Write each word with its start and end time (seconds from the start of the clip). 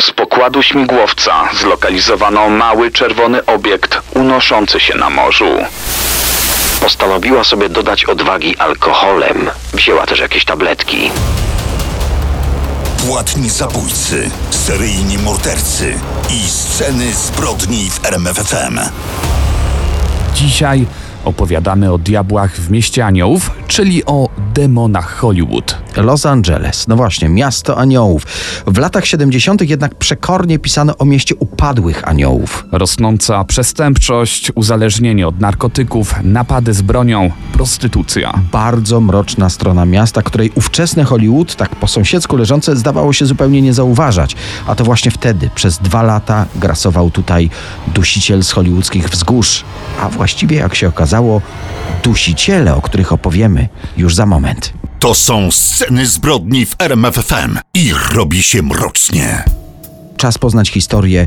Z 0.00 0.10
pokładu 0.10 0.62
śmigłowca 0.62 1.32
zlokalizowano 1.60 2.48
mały 2.48 2.90
czerwony 2.90 3.46
obiekt 3.46 3.98
unoszący 4.14 4.80
się 4.80 4.94
na 4.94 5.10
morzu. 5.10 5.50
Postanowiła 6.80 7.44
sobie 7.44 7.68
dodać 7.68 8.04
odwagi 8.04 8.56
alkoholem. 8.56 9.50
Wzięła 9.74 10.06
też 10.06 10.20
jakieś 10.20 10.44
tabletki. 10.44 11.10
Płatni 13.06 13.50
zabójcy, 13.50 14.30
seryjni 14.50 15.18
mordercy 15.18 15.94
i 16.30 16.48
sceny 16.48 17.14
zbrodni 17.14 17.90
w 17.90 18.04
RMFFM. 18.06 18.80
Dzisiaj 20.34 20.86
opowiadamy 21.28 21.92
o 21.92 21.98
diabłach 21.98 22.56
w 22.56 22.70
mieście 22.70 23.06
aniołów, 23.06 23.50
czyli 23.66 24.04
o 24.04 24.28
demonach 24.54 25.16
Hollywood. 25.16 25.78
Los 25.96 26.26
Angeles, 26.26 26.88
no 26.88 26.96
właśnie, 26.96 27.28
miasto 27.28 27.78
aniołów. 27.78 28.22
W 28.66 28.78
latach 28.78 29.06
70. 29.06 29.62
jednak 29.62 29.94
przekornie 29.94 30.58
pisano 30.58 30.96
o 30.98 31.04
mieście 31.04 31.34
upadłych 31.36 32.08
aniołów. 32.08 32.66
Rosnąca 32.72 33.44
przestępczość, 33.44 34.52
uzależnienie 34.54 35.28
od 35.28 35.40
narkotyków, 35.40 36.14
napady 36.22 36.74
z 36.74 36.82
bronią, 36.82 37.30
prostytucja. 37.52 38.40
Bardzo 38.52 39.00
mroczna 39.00 39.48
strona 39.48 39.84
miasta, 39.84 40.22
której 40.22 40.52
ówczesne 40.54 41.04
Hollywood, 41.04 41.56
tak 41.56 41.76
po 41.76 41.86
sąsiedzku 41.86 42.36
leżące, 42.36 42.76
zdawało 42.76 43.12
się 43.12 43.26
zupełnie 43.26 43.62
nie 43.62 43.74
zauważać. 43.74 44.36
A 44.66 44.74
to 44.74 44.84
właśnie 44.84 45.10
wtedy, 45.10 45.50
przez 45.54 45.78
dwa 45.78 46.02
lata, 46.02 46.46
grasował 46.56 47.10
tutaj 47.10 47.50
dusiciel 47.94 48.44
z 48.44 48.50
hollywoodzkich 48.50 49.08
wzgórz. 49.08 49.64
A 50.00 50.08
właściwie, 50.08 50.56
jak 50.56 50.74
się 50.74 50.88
okazało, 50.88 51.17
dusiciele, 52.02 52.74
o 52.74 52.82
których 52.82 53.12
opowiemy 53.12 53.68
już 53.96 54.14
za 54.14 54.26
moment. 54.26 54.72
To 54.98 55.14
są 55.14 55.50
sceny 55.50 56.06
zbrodni 56.06 56.66
w 56.66 56.76
RMFFM 56.78 57.58
i 57.74 57.92
robi 58.12 58.42
się 58.42 58.62
mrocznie. 58.62 59.44
Czas 60.16 60.38
poznać 60.38 60.70
historię 60.70 61.26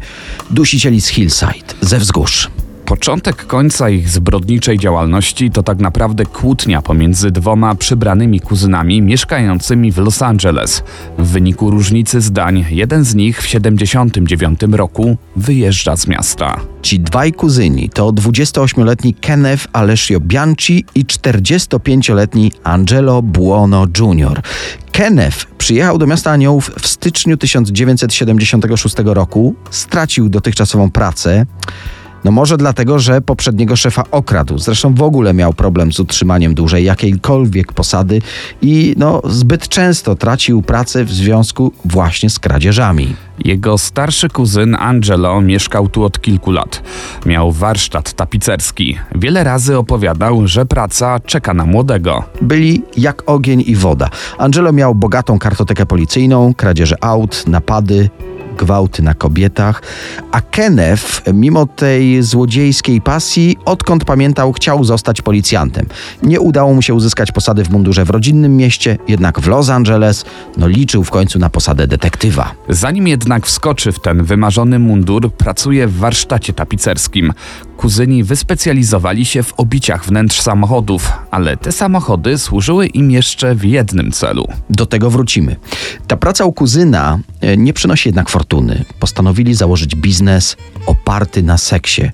dusicieli 0.50 1.02
z 1.02 1.08
Hillside, 1.08 1.74
ze 1.82 1.98
wzgórz. 1.98 2.50
Początek 2.86 3.46
końca 3.46 3.90
ich 3.90 4.10
zbrodniczej 4.10 4.80
działalności 4.80 5.52
to 5.52 5.64
tak 5.64 5.80
naprawdę 5.80 6.26
kłótnia 6.26 6.82
pomiędzy 6.82 7.32
dwoma 7.32 7.76
przybranymi 7.76 8.40
kuzynami 8.40 9.02
mieszkającymi 9.02 9.92
w 9.92 9.98
Los 9.98 10.22
Angeles. 10.22 10.84
W 11.18 11.28
wyniku 11.28 11.72
różnicy 11.72 12.22
zdań, 12.22 12.66
jeden 12.70 13.04
z 13.04 13.16
nich 13.16 13.42
w 13.42 13.48
79 13.48 14.60
roku 14.72 15.18
wyjeżdża 15.36 15.96
z 15.96 16.08
miasta. 16.08 16.62
Ci 16.82 17.00
dwaj 17.00 17.34
kuzyni 17.34 17.90
to 17.90 18.10
28-letni 18.10 19.14
Kenneth 19.14 19.68
Alessio 19.74 20.20
Bianchi 20.20 20.86
i 20.96 21.06
45-letni 21.06 22.52
Angelo 22.64 23.22
Buono 23.22 23.86
Jr. 24.00 24.42
Kenneth 24.92 25.46
przyjechał 25.58 25.98
do 25.98 26.08
miasta 26.08 26.32
Aniołów 26.32 26.72
w 26.82 26.88
styczniu 26.88 27.38
1976 27.38 28.96
roku, 29.06 29.56
stracił 29.70 30.30
dotychczasową 30.30 30.92
pracę. 30.92 31.46
No 32.24 32.32
może 32.32 32.58
dlatego, 32.58 33.00
że 33.00 33.22
poprzedniego 33.22 33.76
szefa 33.76 34.04
okradł. 34.12 34.58
Zresztą 34.58 34.94
w 34.94 35.02
ogóle 35.02 35.34
miał 35.34 35.54
problem 35.54 35.94
z 35.94 36.00
utrzymaniem 36.00 36.54
dłużej 36.54 36.86
jakiejkolwiek 36.86 37.74
posady 37.74 38.22
i 38.62 38.96
no 38.98 39.22
zbyt 39.26 39.68
często 39.68 40.16
tracił 40.16 40.62
pracę 40.62 41.06
w 41.06 41.12
związku 41.12 41.72
właśnie 41.86 42.30
z 42.30 42.40
kradzieżami. 42.40 43.16
Jego 43.46 43.78
starszy 43.78 44.30
kuzyn 44.30 44.76
Angelo 44.80 45.42
mieszkał 45.42 45.90
tu 45.90 46.04
od 46.04 46.22
kilku 46.22 46.52
lat. 46.52 46.84
Miał 47.26 47.52
warsztat 47.52 48.14
tapicerski. 48.14 48.98
Wiele 49.16 49.44
razy 49.44 49.78
opowiadał, 49.78 50.48
że 50.48 50.66
praca 50.66 51.20
czeka 51.20 51.54
na 51.54 51.66
młodego. 51.66 52.24
Byli 52.42 52.84
jak 52.98 53.30
ogień 53.30 53.64
i 53.68 53.76
woda. 53.76 54.10
Angelo 54.38 54.74
miał 54.74 54.96
bogatą 54.96 55.40
kartotekę 55.40 55.86
policyjną, 55.86 56.54
kradzieże 56.54 56.96
aut, 57.04 57.44
napady, 57.48 58.10
gwałty 58.62 59.04
na 59.04 59.14
kobietach, 59.14 59.82
a 60.32 60.42
Kenneth, 60.42 61.22
mimo 61.34 61.66
tej 61.66 62.24
złodziejskiej 62.24 63.02
pasji, 63.02 63.58
odkąd 63.66 64.06
pamiętał, 64.06 64.54
chciał 64.54 64.84
zostać 64.84 65.22
policjantem. 65.22 65.86
Nie 66.24 66.40
udało 66.40 66.74
mu 66.74 66.82
się 66.82 66.94
uzyskać 66.94 67.32
posady 67.32 67.64
w 67.64 67.70
mundurze 67.70 68.06
w 68.06 68.10
rodzinnym 68.10 68.58
mieście, 68.58 68.98
jednak 69.08 69.40
w 69.40 69.48
Los 69.48 69.70
Angeles 69.70 70.26
no, 70.58 70.68
liczył 70.68 71.04
w 71.04 71.10
końcu 71.10 71.40
na 71.40 71.50
posadę 71.50 71.88
detektywa. 71.88 72.52
Zanim 72.70 73.08
jednak 73.08 73.46
wskoczy 73.46 73.92
w 73.92 74.00
ten 74.00 74.24
wymarzony 74.24 74.80
mundur, 74.80 75.34
pracuje 75.34 75.88
w 75.88 75.98
warsztacie 75.98 76.54
tapicerskim. 76.54 77.34
Kuzyni 77.78 78.24
wyspecjalizowali 78.24 79.26
się 79.26 79.44
w 79.44 79.54
obiciach 79.54 80.06
wnętrz 80.06 80.42
samochodów, 80.42 81.12
ale 81.32 81.58
te 81.58 81.72
samochody 81.72 82.38
służyły 82.38 82.88
im 82.88 83.12
jeszcze 83.12 83.56
w 83.56 83.66
jednym 83.66 84.12
celu. 84.12 84.48
Do 84.70 84.86
tego 84.86 85.10
wrócimy. 85.10 85.56
Ta 86.08 86.18
praca 86.18 86.46
u 86.46 86.54
kuzyna 86.54 87.20
e, 87.42 87.58
nie 87.58 87.74
przynosi 87.74 88.10
jednak 88.10 88.30
fortuny. 88.30 88.51
Postanowili 89.00 89.56
założyć 89.56 89.96
biznes 89.96 90.58
oparty 90.86 91.44
na 91.44 91.58
seksie. 91.58 92.12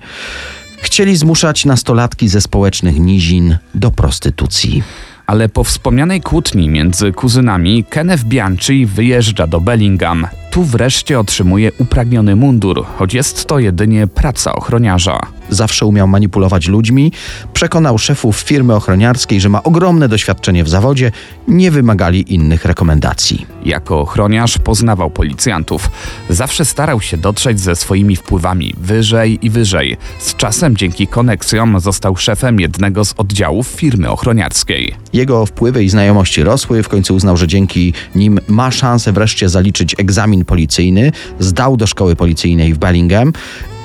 Chcieli 0.77 1.15
zmuszać 1.15 1.65
nastolatki 1.65 2.27
ze 2.27 2.41
społecznych 2.41 2.99
nizin 2.99 3.57
do 3.75 3.91
prostytucji. 3.91 4.83
Ale 5.27 5.49
po 5.49 5.63
wspomnianej 5.63 6.21
kłótni 6.21 6.69
między 6.69 7.11
kuzynami, 7.11 7.83
Kenneth 7.89 8.23
Bianchi 8.23 8.85
wyjeżdża 8.85 9.47
do 9.47 9.61
Bellingham. 9.61 10.27
Tu 10.51 10.63
wreszcie 10.63 11.19
otrzymuje 11.19 11.71
upragniony 11.77 12.35
mundur, 12.35 12.85
choć 12.97 13.13
jest 13.13 13.45
to 13.45 13.59
jedynie 13.59 14.07
praca 14.07 14.53
ochroniarza. 14.53 15.36
Zawsze 15.49 15.85
umiał 15.85 16.07
manipulować 16.07 16.67
ludźmi, 16.67 17.11
przekonał 17.53 17.97
szefów 17.97 18.37
firmy 18.37 18.75
ochroniarskiej, 18.75 19.41
że 19.41 19.49
ma 19.49 19.63
ogromne 19.63 20.09
doświadczenie 20.09 20.63
w 20.63 20.69
zawodzie, 20.69 21.11
nie 21.47 21.71
wymagali 21.71 22.33
innych 22.33 22.65
rekomendacji. 22.65 23.45
Jako 23.65 23.99
ochroniarz 23.99 24.57
poznawał 24.57 25.09
policjantów. 25.09 25.89
Zawsze 26.29 26.65
starał 26.65 27.01
się 27.01 27.17
dotrzeć 27.17 27.59
ze 27.59 27.75
swoimi 27.75 28.15
wpływami 28.15 28.73
wyżej 28.77 29.45
i 29.45 29.49
wyżej. 29.49 29.97
Z 30.19 30.35
czasem 30.35 30.77
dzięki 30.77 31.07
koneksjom 31.07 31.79
został 31.79 32.15
szefem 32.15 32.59
jednego 32.59 33.05
z 33.05 33.13
oddziałów 33.17 33.67
firmy 33.67 34.09
ochroniarskiej. 34.09 34.95
Jego 35.13 35.45
wpływy 35.45 35.83
i 35.83 35.89
znajomości 35.89 36.43
rosły, 36.43 36.83
w 36.83 36.89
końcu 36.89 37.15
uznał, 37.15 37.37
że 37.37 37.47
dzięki 37.47 37.93
nim 38.15 38.39
ma 38.47 38.71
szansę 38.71 39.11
wreszcie 39.11 39.49
zaliczyć 39.49 39.95
egzamin 39.97 40.45
policyjny, 40.45 41.11
zdał 41.39 41.77
do 41.77 41.87
szkoły 41.87 42.15
policyjnej 42.15 42.73
w 42.73 42.77
Bellingham, 42.77 43.33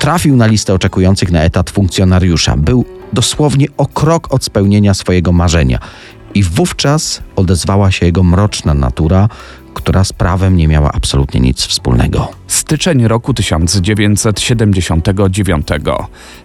trafił 0.02 0.36
na 0.36 0.46
listę 0.46 0.74
oczekujących 0.74 1.30
na 1.30 1.42
etat 1.42 1.70
funkcjonariusza. 1.70 2.56
Był 2.56 2.84
dosłownie 3.12 3.66
o 3.76 3.86
krok 3.86 4.34
od 4.34 4.44
spełnienia 4.44 4.94
swojego 4.94 5.32
marzenia. 5.32 5.78
I 6.34 6.42
wówczas 6.42 7.22
odezwała 7.36 7.90
się 7.90 8.06
jego 8.06 8.22
mroczna 8.22 8.74
natura, 8.74 9.28
która 9.74 10.04
z 10.04 10.12
prawem 10.12 10.56
nie 10.56 10.68
miała 10.68 10.92
absolutnie 10.92 11.40
nic 11.40 11.66
wspólnego. 11.66 12.28
Styczeń 12.52 13.06
roku 13.06 13.34
1979. 13.34 15.68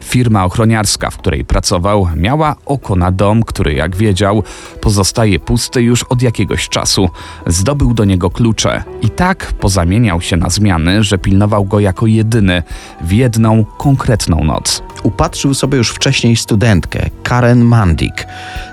Firma 0.04 0.46
ochroniarska, 0.46 1.10
w 1.10 1.18
której 1.18 1.46
pracował, 1.46 2.08
miała 2.16 2.56
oko 2.66 2.96
na 2.96 3.12
dom, 3.12 3.44
który, 3.44 3.74
jak 3.74 3.96
wiedział, 3.96 4.44
pozostaje 4.82 5.40
pusty 5.40 5.82
już 5.82 6.04
od 6.04 6.22
jakiegoś 6.22 6.70
czasu. 6.70 7.10
Zdobył 7.48 7.94
do 7.94 8.06
niego 8.06 8.30
klucze 8.30 8.84
i 9.02 9.10
tak 9.10 9.54
pozamieniał 9.54 10.22
się 10.22 10.38
na 10.38 10.50
zmiany, 10.50 11.04
że 11.04 11.18
pilnował 11.18 11.66
go 11.66 11.80
jako 11.80 12.08
jedyny 12.08 12.64
w 13.02 13.12
jedną 13.12 13.66
konkretną 13.78 14.44
noc. 14.44 14.84
Upatrzył 15.04 15.54
sobie 15.54 15.78
już 15.78 15.90
wcześniej 15.90 16.36
studentkę, 16.36 17.10
Karen 17.24 17.64
Mandik. 17.64 18.28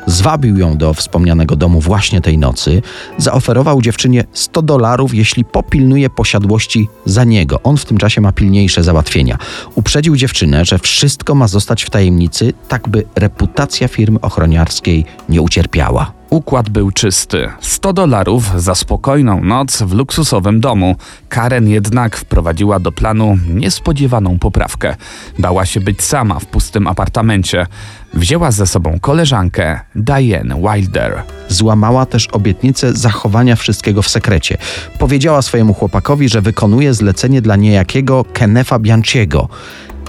Zwabił 0.07 0.57
ją 0.57 0.77
do 0.77 0.95
wspomnianego 0.95 1.57
domu 1.57 1.81
właśnie 1.81 2.21
tej 2.21 2.39
nocy. 2.39 2.83
Zaoferował 3.19 3.83
dziewczynie 3.83 4.25
100 4.33 4.63
dolarów, 4.63 5.15
jeśli 5.15 5.45
popilnuje 5.45 6.11
posiadłości 6.11 6.89
za 7.05 7.24
niego. 7.27 7.61
On 7.63 7.77
w 7.77 7.85
tym 7.85 7.99
czasie 7.99 8.21
ma 8.21 8.33
pilniejsze 8.33 8.83
załatwienia. 8.83 9.39
Uprzedził 9.75 10.17
dziewczynę, 10.17 10.65
że 10.65 10.79
wszystko 10.79 11.35
ma 11.35 11.49
zostać 11.49 11.83
w 11.83 11.91
tajemnicy, 11.91 12.53
tak 12.69 12.89
by 12.89 13.05
reputacja 13.17 13.89
firmy 13.89 14.21
ochroniarskiej 14.21 15.05
nie 15.29 15.43
ucierpiała. 15.43 16.13
Układ 16.35 16.71
był 16.71 16.91
czysty. 16.91 17.49
100 17.61 17.93
dolarów 17.93 18.63
za 18.63 18.75
spokojną 18.75 19.45
noc 19.45 19.83
w 19.83 19.93
luksusowym 19.93 20.61
domu. 20.61 20.97
Karen 21.29 21.69
jednak 21.69 22.17
wprowadziła 22.17 22.81
do 22.81 22.93
planu 22.93 23.39
niespodziewaną 23.49 24.39
poprawkę. 24.39 24.97
Bała 25.39 25.67
się 25.67 25.81
być 25.81 26.03
sama 26.03 26.39
w 26.39 26.47
pustym 26.47 26.87
apartamencie. 26.87 27.67
Wzięła 28.15 28.51
ze 28.51 28.67
sobą 28.67 28.99
koleżankę 29.01 29.81
Diane 29.95 30.55
Wilder. 30.55 31.23
Złamała 31.49 32.07
też 32.07 32.27
obietnicę 32.27 32.93
zachowania 32.93 33.57
wszystkiego 33.57 34.03
w 34.03 34.09
sekrecie. 34.09 34.59
Powiedziała 34.99 35.43
swojemu 35.43 35.75
chłopakowi, 35.75 36.29
że 36.29 36.41
wykonuje 36.41 36.95
zlecenie 36.95 37.43
dla 37.43 37.57
niejakiego 37.57 38.25
Kenefa 38.33 38.79
Bianciego. 38.79 39.49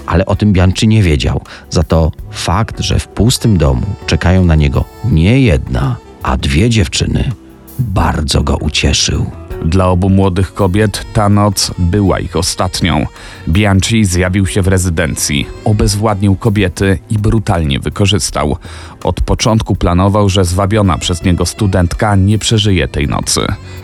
Ale 0.06 0.26
o 0.26 0.36
tym 0.36 0.52
Bianchi 0.52 0.88
nie 0.88 1.02
wiedział. 1.02 1.40
Za 1.70 1.82
to 1.82 2.12
fakt, 2.30 2.80
że 2.80 2.98
w 2.98 3.08
pustym 3.08 3.58
domu 3.58 3.86
czekają 4.06 4.44
na 4.44 4.54
niego 4.54 4.84
nie 5.04 5.40
jedna, 5.40 5.96
a 6.26 6.36
dwie 6.36 6.70
dziewczyny, 6.70 7.32
bardzo 7.78 8.42
go 8.42 8.56
ucieszył. 8.56 9.30
Dla 9.64 9.88
obu 9.88 10.10
młodych 10.10 10.54
kobiet 10.54 11.06
ta 11.12 11.28
noc 11.28 11.70
była 11.78 12.20
ich 12.20 12.36
ostatnią. 12.36 13.06
Bianchi 13.48 14.04
zjawił 14.04 14.46
się 14.46 14.62
w 14.62 14.68
rezydencji, 14.68 15.46
obezwładnił 15.64 16.36
kobiety 16.36 16.98
i 17.10 17.18
brutalnie 17.18 17.80
wykorzystał. 17.80 18.56
Od 19.04 19.20
początku 19.20 19.76
planował, 19.76 20.28
że 20.28 20.44
zwabiona 20.44 20.98
przez 20.98 21.24
niego 21.24 21.46
studentka 21.46 22.16
nie 22.16 22.38
przeżyje 22.38 22.88
tej 22.88 23.08
nocy. 23.08 23.40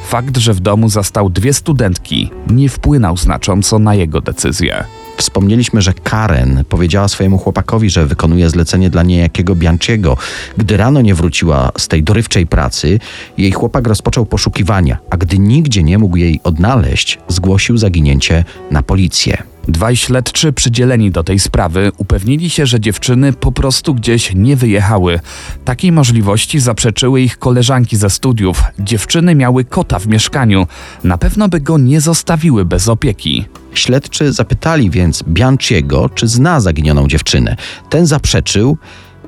Fakt, 0.08 0.36
że 0.36 0.54
w 0.54 0.60
domu 0.60 0.88
zastał 0.88 1.30
dwie 1.30 1.52
studentki, 1.52 2.30
nie 2.50 2.68
wpłynął 2.68 3.16
znacząco 3.16 3.78
na 3.78 3.94
jego 3.94 4.20
decyzję. 4.20 4.84
Wspomnieliśmy, 5.22 5.82
że 5.82 5.94
Karen 5.94 6.64
powiedziała 6.68 7.08
swojemu 7.08 7.38
chłopakowi, 7.38 7.90
że 7.90 8.06
wykonuje 8.06 8.50
zlecenie 8.50 8.90
dla 8.90 9.02
niejakiego 9.02 9.54
Bianciego. 9.54 10.16
Gdy 10.56 10.76
rano 10.76 11.00
nie 11.00 11.14
wróciła 11.14 11.72
z 11.78 11.88
tej 11.88 12.02
dorywczej 12.02 12.46
pracy, 12.46 12.98
jej 13.38 13.52
chłopak 13.52 13.86
rozpoczął 13.86 14.26
poszukiwania, 14.26 14.98
a 15.10 15.16
gdy 15.16 15.38
nigdzie 15.38 15.82
nie 15.82 15.98
mógł 15.98 16.16
jej 16.16 16.40
odnaleźć, 16.44 17.18
zgłosił 17.28 17.76
zaginięcie 17.76 18.44
na 18.70 18.82
policję. 18.82 19.42
Dwaj 19.68 19.96
śledczy 19.96 20.52
przydzieleni 20.52 21.10
do 21.10 21.24
tej 21.24 21.38
sprawy 21.38 21.92
upewnili 21.96 22.50
się, 22.50 22.66
że 22.66 22.80
dziewczyny 22.80 23.32
po 23.32 23.52
prostu 23.52 23.94
gdzieś 23.94 24.34
nie 24.34 24.56
wyjechały. 24.56 25.20
Takiej 25.64 25.92
możliwości 25.92 26.60
zaprzeczyły 26.60 27.20
ich 27.20 27.38
koleżanki 27.38 27.96
ze 27.96 28.10
studiów. 28.10 28.62
Dziewczyny 28.78 29.34
miały 29.34 29.64
kota 29.64 29.98
w 29.98 30.06
mieszkaniu. 30.06 30.66
Na 31.04 31.18
pewno 31.18 31.48
by 31.48 31.60
go 31.60 31.78
nie 31.78 32.00
zostawiły 32.00 32.64
bez 32.64 32.88
opieki. 32.88 33.44
Śledczy 33.74 34.32
zapytali 34.32 34.90
więc 34.90 35.22
Bianciego, 35.28 36.08
czy 36.08 36.28
zna 36.28 36.60
zaginioną 36.60 37.08
dziewczynę. 37.08 37.56
Ten 37.90 38.06
zaprzeczył 38.06 38.78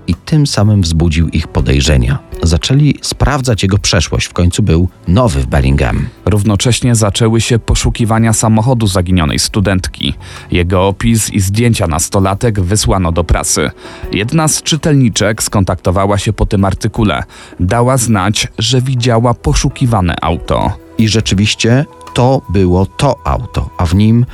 i 0.06 0.14
tym 0.14 0.46
samym 0.46 0.82
wzbudził 0.82 1.28
ich 1.28 1.48
podejrzenia. 1.48 2.18
Zaczęli 2.42 2.98
sprawdzać 3.02 3.62
jego 3.62 3.78
przeszłość. 3.78 4.26
W 4.26 4.32
końcu 4.32 4.62
był 4.62 4.88
nowy 5.08 5.40
w 5.40 5.46
Bellingham. 5.46 6.06
Równocześnie 6.24 6.94
zaczęły 6.94 7.40
się 7.40 7.58
poszukiwania 7.58 8.32
samochodu 8.32 8.86
zaginionej 8.86 9.38
studentki. 9.38 10.14
Jego 10.50 10.88
opis 10.88 11.30
i 11.30 11.40
zdjęcia 11.40 11.86
nastolatek 11.86 12.60
wysłano 12.60 13.12
do 13.12 13.24
prasy. 13.24 13.70
Jedna 14.12 14.48
z 14.48 14.62
czytelniczek 14.62 15.42
skontaktowała 15.42 16.18
się 16.18 16.32
po 16.32 16.46
tym 16.46 16.64
artykule. 16.64 17.22
Dała 17.60 17.96
znać, 17.96 18.48
że 18.58 18.80
widziała 18.80 19.34
poszukiwane 19.34 20.16
auto. 20.20 20.72
I 20.98 21.08
rzeczywiście 21.08 21.84
to 22.14 22.42
było 22.48 22.86
to 22.86 23.16
auto, 23.24 23.70
a 23.78 23.86
w 23.86 23.94
nim 23.94 24.26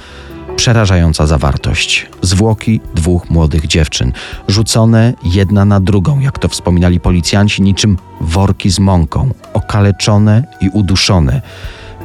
przerażająca 0.60 1.26
zawartość. 1.26 2.06
Zwłoki 2.22 2.80
dwóch 2.94 3.30
młodych 3.30 3.66
dziewczyn, 3.66 4.12
rzucone 4.48 5.14
jedna 5.24 5.64
na 5.64 5.80
drugą, 5.80 6.20
jak 6.20 6.38
to 6.38 6.48
wspominali 6.48 7.00
policjanci, 7.00 7.62
niczym 7.62 7.98
worki 8.20 8.70
z 8.70 8.78
mąką, 8.78 9.30
okaleczone 9.54 10.44
i 10.60 10.68
uduszone. 10.68 11.42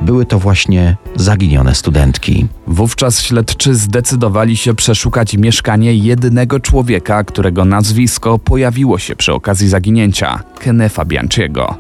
Były 0.02 0.26
to 0.26 0.40
właśnie 0.40 0.98
zaginione 1.16 1.76
studentki. 1.76 2.48
Wówczas 2.68 3.22
śledczy 3.22 3.76
zdecydowali 3.76 4.58
się 4.58 4.74
przeszukać 4.74 5.38
mieszkanie 5.38 5.96
jedynego 5.96 6.60
człowieka, 6.60 7.24
którego 7.24 7.66
nazwisko 7.66 8.40
pojawiło 8.40 9.00
się 9.00 9.16
przy 9.16 9.34
okazji 9.34 9.70
zaginięcia 9.70 10.44
Kenefa 10.60 11.06
Bianciego. 11.06 11.76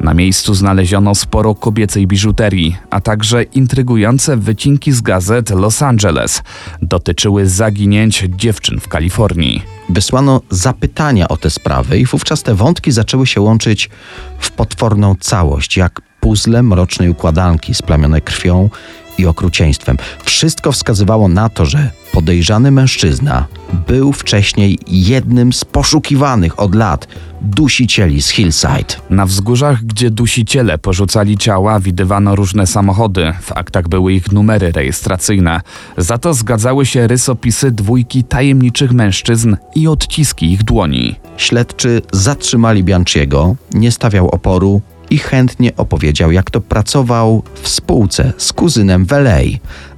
Na 0.00 0.14
miejscu 0.14 0.54
znaleziono 0.54 1.14
sporo 1.14 1.54
kobiecej 1.54 2.06
biżuterii, 2.06 2.76
a 2.90 3.00
także 3.00 3.42
intrygujące 3.42 4.36
wycinki 4.36 4.92
z 4.92 5.00
gazet 5.00 5.50
Los 5.50 5.82
Angeles. 5.82 6.42
Dotyczyły 6.82 7.48
zaginięć 7.48 8.24
dziewczyn 8.36 8.80
w 8.80 8.88
Kalifornii. 8.88 9.62
Wysłano 9.88 10.40
zapytania 10.50 11.28
o 11.28 11.36
te 11.36 11.50
sprawy, 11.50 11.98
i 11.98 12.06
wówczas 12.06 12.42
te 12.42 12.54
wątki 12.54 12.92
zaczęły 12.92 13.26
się 13.26 13.40
łączyć 13.40 13.90
w 14.38 14.50
potworną 14.50 15.14
całość, 15.20 15.76
jak 15.76 16.00
puzzle 16.24 16.62
mrocznej 16.62 17.08
układanki 17.08 17.74
splamione 17.74 18.20
krwią 18.20 18.70
i 19.18 19.26
okrucieństwem. 19.26 19.96
Wszystko 20.24 20.72
wskazywało 20.72 21.28
na 21.28 21.48
to, 21.48 21.66
że 21.66 21.90
podejrzany 22.12 22.70
mężczyzna 22.70 23.46
był 23.86 24.12
wcześniej 24.12 24.78
jednym 24.86 25.52
z 25.52 25.64
poszukiwanych 25.64 26.60
od 26.60 26.74
lat 26.74 27.08
dusicieli 27.40 28.22
z 28.22 28.28
Hillside. 28.28 28.94
Na 29.10 29.26
wzgórzach, 29.26 29.84
gdzie 29.84 30.10
dusiciele 30.10 30.78
porzucali 30.78 31.38
ciała, 31.38 31.80
widywano 31.80 32.36
różne 32.36 32.66
samochody. 32.66 33.32
W 33.42 33.52
aktach 33.52 33.88
były 33.88 34.12
ich 34.12 34.32
numery 34.32 34.72
rejestracyjne. 34.72 35.60
Za 35.98 36.18
to 36.18 36.34
zgadzały 36.34 36.86
się 36.86 37.06
rysopisy 37.06 37.70
dwójki 37.70 38.24
tajemniczych 38.24 38.92
mężczyzn 38.92 39.56
i 39.74 39.88
odciski 39.88 40.52
ich 40.52 40.62
dłoni. 40.62 41.16
Śledczy 41.36 42.02
zatrzymali 42.12 42.84
Bianciego, 42.84 43.56
nie 43.74 43.90
stawiał 43.90 44.28
oporu 44.28 44.82
i 45.14 45.18
chętnie 45.18 45.76
opowiedział, 45.76 46.32
jak 46.32 46.50
to 46.50 46.60
pracował 46.60 47.42
w 47.62 47.68
spółce 47.68 48.32
z 48.36 48.52
kuzynem 48.52 49.06
w 49.06 49.12
LA. 49.12 49.38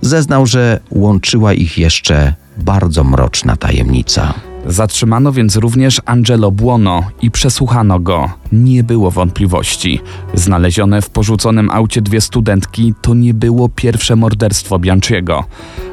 Zeznał, 0.00 0.46
że 0.46 0.80
łączyła 0.90 1.52
ich 1.52 1.78
jeszcze 1.78 2.34
bardzo 2.58 3.04
mroczna 3.04 3.56
tajemnica. 3.56 4.34
Zatrzymano 4.66 5.32
więc 5.32 5.56
również 5.56 6.00
Angelo 6.04 6.50
Buono 6.50 7.02
i 7.22 7.30
przesłuchano 7.30 8.00
go. 8.00 8.30
Nie 8.52 8.84
było 8.84 9.10
wątpliwości. 9.10 10.00
Znalezione 10.34 11.02
w 11.02 11.10
porzuconym 11.10 11.70
aucie 11.70 12.02
dwie 12.02 12.20
studentki 12.20 12.94
to 13.02 13.14
nie 13.14 13.34
było 13.34 13.68
pierwsze 13.68 14.16
morderstwo 14.16 14.78
Bianciego. 14.78 15.44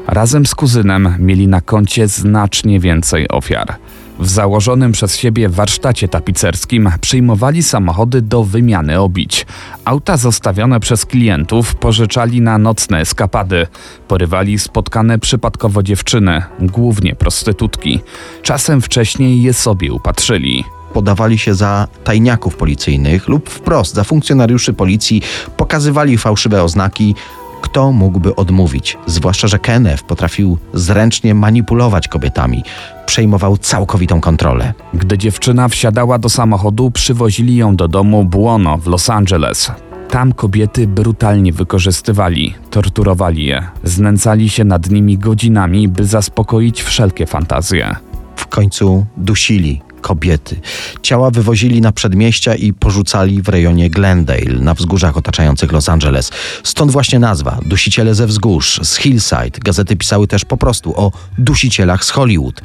Razem 0.06 0.46
z 0.46 0.54
kuzynem 0.54 1.14
mieli 1.18 1.48
na 1.48 1.60
koncie 1.60 2.08
znacznie 2.08 2.80
więcej 2.80 3.28
ofiar. 3.28 3.76
W 4.18 4.28
założonym 4.28 4.92
przez 4.92 5.16
siebie 5.16 5.48
warsztacie 5.48 6.08
tapicerskim 6.08 6.90
przyjmowali 7.00 7.62
samochody 7.62 8.22
do 8.22 8.44
wymiany 8.44 9.00
obić. 9.00 9.46
Auta 9.84 10.16
zostawione 10.16 10.80
przez 10.80 11.06
klientów 11.06 11.74
pożyczali 11.74 12.40
na 12.40 12.58
nocne 12.58 13.00
eskapady. 13.00 13.66
Porywali 14.08 14.58
spotkane 14.58 15.18
przypadkowo 15.18 15.82
dziewczyny, 15.82 16.42
głównie 16.60 17.14
prostytutki. 17.14 18.00
Czasem 18.42 18.80
wcześniej 18.80 19.42
je 19.42 19.54
sobie 19.54 19.92
upatrzyli 19.92 20.64
podawali 20.94 21.38
się 21.38 21.54
za 21.54 21.88
tajniaków 22.04 22.56
policyjnych 22.56 23.28
lub 23.28 23.50
wprost 23.50 23.94
za 23.94 24.04
funkcjonariuszy 24.04 24.72
policji, 24.72 25.22
pokazywali 25.56 26.18
fałszywe 26.18 26.62
oznaki. 26.62 27.14
Kto 27.62 27.92
mógłby 27.92 28.36
odmówić? 28.36 28.98
Zwłaszcza, 29.06 29.48
że 29.48 29.58
Kenneth 29.58 30.02
potrafił 30.02 30.58
zręcznie 30.74 31.34
manipulować 31.34 32.08
kobietami, 32.08 32.62
przejmował 33.06 33.56
całkowitą 33.56 34.20
kontrolę. 34.20 34.74
Gdy 34.94 35.18
dziewczyna 35.18 35.68
wsiadała 35.68 36.18
do 36.18 36.28
samochodu, 36.28 36.90
przywozili 36.90 37.56
ją 37.56 37.76
do 37.76 37.88
domu 37.88 38.24
Buono 38.24 38.78
w 38.78 38.86
Los 38.86 39.10
Angeles. 39.10 39.70
Tam 40.08 40.32
kobiety 40.32 40.86
brutalnie 40.86 41.52
wykorzystywali, 41.52 42.54
torturowali 42.70 43.44
je, 43.44 43.66
znęcali 43.84 44.48
się 44.48 44.64
nad 44.64 44.90
nimi 44.90 45.18
godzinami, 45.18 45.88
by 45.88 46.04
zaspokoić 46.04 46.82
wszelkie 46.82 47.26
fantazje. 47.26 47.96
W 48.36 48.46
końcu 48.46 49.06
dusili 49.16 49.82
kobiety. 50.04 50.60
Ciała 51.02 51.30
wywozili 51.30 51.80
na 51.80 51.92
przedmieścia 51.92 52.54
i 52.54 52.72
porzucali 52.72 53.42
w 53.42 53.48
rejonie 53.48 53.90
Glendale, 53.90 54.58
na 54.60 54.74
wzgórzach 54.74 55.16
otaczających 55.16 55.72
Los 55.72 55.88
Angeles. 55.88 56.30
Stąd 56.64 56.92
właśnie 56.92 57.18
nazwa 57.18 57.60
Dusiciele 57.66 58.14
ze 58.14 58.26
wzgórz, 58.26 58.80
z 58.82 58.96
Hillside. 58.96 59.58
Gazety 59.64 59.96
pisały 59.96 60.26
też 60.26 60.44
po 60.44 60.56
prostu 60.56 61.00
o 61.00 61.12
dusicielach 61.38 62.04
z 62.04 62.10
Hollywood. 62.10 62.60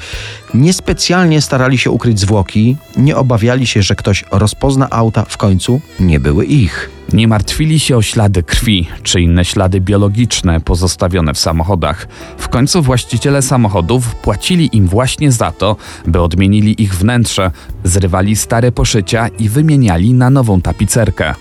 Niespecjalnie 0.54 1.42
starali 1.42 1.78
się 1.78 1.92
ukryć 1.92 2.20
zwłoki, 2.20 2.78
nie 2.98 3.18
obawiali 3.18 3.68
się, 3.68 3.84
że 3.84 3.96
ktoś 3.96 4.26
rozpozna 4.32 4.90
auta, 4.90 5.26
w 5.30 5.38
końcu 5.38 5.82
nie 6.00 6.20
były 6.20 6.46
ich. 6.46 6.99
Nie 7.14 7.28
martwili 7.28 7.80
się 7.80 7.98
o 7.98 8.02
ślady 8.02 8.44
krwi 8.44 8.88
czy 9.04 9.22
inne 9.22 9.46
ślady 9.46 9.82
biologiczne 9.82 10.62
pozostawione 10.62 11.34
w 11.34 11.40
samochodach. 11.40 12.08
W 12.38 12.50
końcu 12.50 12.82
właściciele 12.82 13.42
samochodów 13.42 14.16
płacili 14.16 14.70
im 14.74 14.88
właśnie 14.88 15.32
za 15.32 15.52
to, 15.52 15.76
by 16.08 16.22
odmienili 16.22 16.82
ich 16.82 16.96
wnętrze, 16.96 17.52
zrywali 17.84 18.36
stare 18.36 18.72
poszycia 18.72 19.28
i 19.28 19.50
wymieniali 19.50 20.14
na 20.14 20.30
nową 20.30 20.62
tapicerkę. 20.62 21.36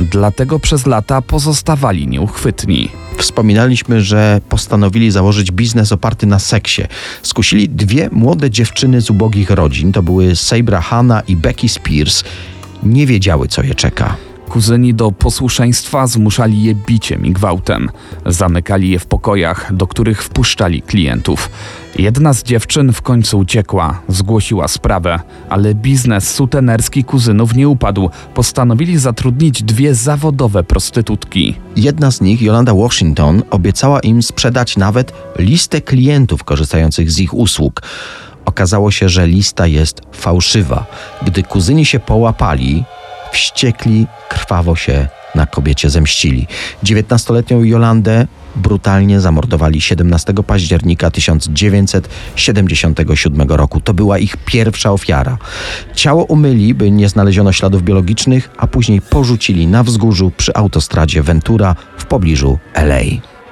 Dlatego 0.00 0.58
przez 0.58 0.86
lata 0.86 1.22
pozostawali 1.22 2.08
nieuchwytni. 2.08 2.88
Wspominaliśmy, 3.16 4.00
że 4.00 4.40
postanowili 4.48 5.10
założyć 5.10 5.52
biznes 5.52 5.92
oparty 5.92 6.26
na 6.26 6.38
seksie. 6.38 6.82
Skusili 7.22 7.68
dwie 7.68 8.08
młode 8.12 8.50
dziewczyny 8.50 9.00
z 9.00 9.10
ubogich 9.10 9.50
rodzin, 9.50 9.92
to 9.92 10.02
były 10.02 10.36
Sabra 10.36 10.80
Hanna 10.80 11.20
i 11.20 11.36
Becky 11.36 11.68
Spears. 11.68 12.24
Nie 12.82 13.06
wiedziały, 13.06 13.48
co 13.48 13.62
je 13.62 13.74
czeka. 13.74 14.29
Kuzyni 14.50 14.94
do 14.94 15.12
posłuszeństwa 15.12 16.06
zmuszali 16.06 16.62
je 16.62 16.74
biciem 16.74 17.26
i 17.26 17.30
gwałtem. 17.30 17.88
Zamykali 18.26 18.90
je 18.90 18.98
w 18.98 19.06
pokojach, 19.06 19.74
do 19.74 19.86
których 19.86 20.22
wpuszczali 20.22 20.82
klientów. 20.82 21.50
Jedna 21.98 22.32
z 22.32 22.42
dziewczyn 22.42 22.92
w 22.92 23.02
końcu 23.02 23.38
uciekła, 23.38 24.02
zgłosiła 24.08 24.68
sprawę, 24.68 25.20
ale 25.48 25.74
biznes 25.74 26.34
sutenerski 26.34 27.04
kuzynów 27.04 27.54
nie 27.54 27.68
upadł. 27.68 28.10
Postanowili 28.34 28.98
zatrudnić 28.98 29.62
dwie 29.62 29.94
zawodowe 29.94 30.64
prostytutki. 30.64 31.54
Jedna 31.76 32.10
z 32.10 32.20
nich, 32.20 32.42
Yolanda 32.42 32.74
Washington, 32.74 33.42
obiecała 33.50 34.00
im 34.00 34.22
sprzedać 34.22 34.76
nawet 34.76 35.12
listę 35.38 35.80
klientów 35.80 36.44
korzystających 36.44 37.10
z 37.10 37.18
ich 37.18 37.34
usług. 37.34 37.82
Okazało 38.44 38.90
się, 38.90 39.08
że 39.08 39.26
lista 39.26 39.66
jest 39.66 40.00
fałszywa. 40.12 40.86
Gdy 41.22 41.42
kuzyni 41.42 41.84
się 41.84 41.98
połapali, 41.98 42.84
wściekli 43.32 44.06
krwawo 44.28 44.76
się 44.76 45.08
na 45.34 45.46
kobiecie 45.46 45.90
zemścili. 45.90 46.46
19-letnią 46.84 47.64
Jolandę 47.64 48.26
brutalnie 48.56 49.20
zamordowali 49.20 49.80
17 49.80 50.34
października 50.46 51.10
1977 51.10 53.48
roku. 53.48 53.80
To 53.80 53.94
była 53.94 54.18
ich 54.18 54.36
pierwsza 54.36 54.92
ofiara. 54.92 55.38
Ciało 55.94 56.24
umyli, 56.24 56.74
by 56.74 56.90
nie 56.90 57.08
znaleziono 57.08 57.52
śladów 57.52 57.82
biologicznych, 57.82 58.50
a 58.58 58.66
później 58.66 59.00
porzucili 59.00 59.66
na 59.66 59.82
wzgórzu 59.82 60.32
przy 60.36 60.54
autostradzie 60.54 61.22
Ventura 61.22 61.76
w 61.98 62.04
pobliżu 62.04 62.58
LA. 62.74 63.00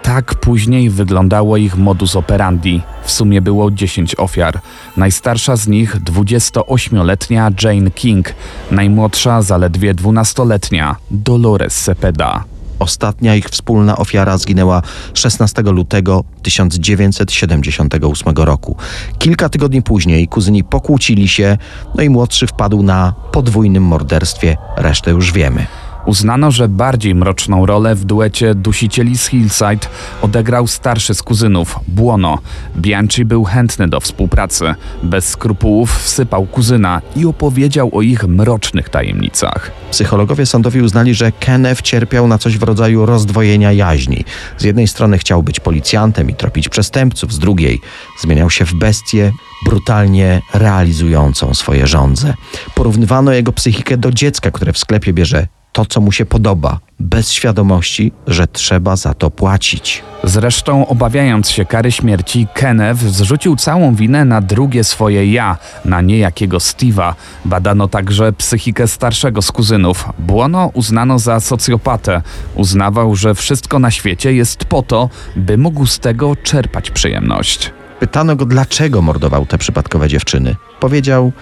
Tak 0.09 0.35
później 0.35 0.91
wyglądało 0.91 1.57
ich 1.57 1.77
modus 1.77 2.17
operandi. 2.17 2.83
W 3.05 3.11
sumie 3.11 3.41
było 3.41 3.71
10 3.71 4.15
ofiar. 4.19 4.61
Najstarsza 4.97 5.57
z 5.57 5.69
nich 5.69 5.97
28-letnia 5.97 7.51
Jane 7.63 7.91
King, 7.91 8.35
najmłodsza 8.71 9.43
zaledwie 9.43 9.95
12-letnia 9.95 10.97
Dolores 11.11 11.83
Cepeda. 11.83 12.45
Ostatnia 12.79 13.35
ich 13.35 13.49
wspólna 13.49 13.97
ofiara 13.97 14.39
zginęła 14.39 14.83
16 15.15 15.63
lutego 15.63 16.25
1978 16.43 18.35
roku. 18.37 18.77
Kilka 19.19 19.49
tygodni 19.49 19.83
później 19.83 20.29
kuzyni 20.29 20.65
pokłócili 20.65 21.29
się, 21.29 21.59
no 21.95 22.03
i 22.03 22.09
młodszy 22.09 22.47
wpadł 22.47 22.83
na 22.83 23.15
podwójnym 23.33 23.83
morderstwie, 23.83 24.57
resztę 24.77 25.11
już 25.11 25.33
wiemy. 25.33 25.67
Uznano, 26.09 26.51
że 26.51 26.69
bardziej 26.69 27.15
mroczną 27.15 27.67
rolę 27.67 27.95
w 27.95 28.05
duecie 28.05 28.55
dusicieli 28.55 29.19
z 29.19 29.27
Hillside 29.27 29.87
odegrał 30.23 30.67
starszy 30.67 31.15
z 31.15 31.23
kuzynów, 31.23 31.81
Buono. 31.89 32.39
Bianchi 32.77 33.25
był 33.25 33.45
chętny 33.45 33.89
do 33.89 34.01
współpracy. 34.01 34.75
Bez 35.03 35.29
skrupułów 35.29 35.99
wsypał 35.99 36.47
kuzyna 36.47 37.03
i 37.17 37.27
opowiedział 37.27 37.91
o 37.93 38.03
ich 38.03 38.25
mrocznych 38.25 38.89
tajemnicach. 38.89 39.71
Psychologowie 39.91 40.47
sądowi 40.47 40.83
uznali, 40.83 41.15
że 41.15 41.33
Kenneth 41.33 41.83
cierpiał 41.83 42.29
na 42.29 42.39
coś 42.39 42.59
w 42.59 42.63
rodzaju 42.63 43.07
rozdwojenia 43.07 43.73
jaźni. 43.73 44.25
Z 44.59 44.65
jednej 44.65 44.89
strony 44.89 45.19
chciał 45.19 45.43
być 45.43 45.61
policjantem 45.61 46.31
i 46.31 46.35
tropić 46.35 46.69
przestępców, 46.69 47.33
z 47.33 47.39
drugiej 47.39 47.81
zmieniał 48.21 48.51
się 48.51 48.65
w 48.65 48.75
bestię, 48.75 49.33
brutalnie 49.65 50.43
realizującą 50.55 51.55
swoje 51.55 51.87
żądze. 51.87 52.35
Porównywano 52.75 53.33
jego 53.33 53.53
psychikę 53.53 53.97
do 53.97 54.13
dziecka, 54.13 54.51
które 54.51 54.73
w 54.73 54.79
sklepie 54.79 55.13
bierze 55.13 55.47
to, 55.79 55.87
co 55.87 56.01
mu 56.01 56.13
się 56.13 56.27
podoba, 56.27 56.81
bez 57.01 57.33
świadomości, 57.33 58.13
że 58.27 58.47
trzeba 58.47 58.97
za 58.97 59.15
to 59.15 59.31
płacić. 59.31 60.03
Zresztą, 60.25 60.87
obawiając 60.87 61.51
się 61.51 61.65
kary 61.65 61.93
śmierci, 61.93 62.47
Kenneth 62.55 63.01
zrzucił 63.01 63.57
całą 63.57 63.95
winę 63.95 64.25
na 64.25 64.41
drugie 64.41 64.85
swoje 64.85 65.33
ja, 65.33 65.57
na 65.85 66.01
niejakiego 66.01 66.59
Steve'a. 66.59 67.15
Badano 67.45 67.89
także 67.89 68.33
psychikę 68.33 68.89
starszego 68.89 69.43
z 69.43 69.53
kuzynów. 69.53 70.09
Błono 70.19 70.71
uznano 70.75 71.19
za 71.19 71.41
socjopatę. 71.41 72.23
Uznawał, 72.55 73.17
że 73.17 73.35
wszystko 73.35 73.79
na 73.79 73.91
świecie 73.91 74.33
jest 74.33 74.65
po 74.65 74.83
to, 74.83 75.11
by 75.37 75.59
mógł 75.59 75.87
z 75.87 75.99
tego 75.99 76.37
czerpać 76.37 76.91
przyjemność. 76.91 77.73
Pytano 78.01 78.37
go, 78.37 78.47
dlaczego 78.47 79.03
mordował 79.03 79.47
te 79.47 79.59
przypadkowe 79.59 80.09
dziewczyny. 80.09 80.57
Powiedział, 80.81 81.33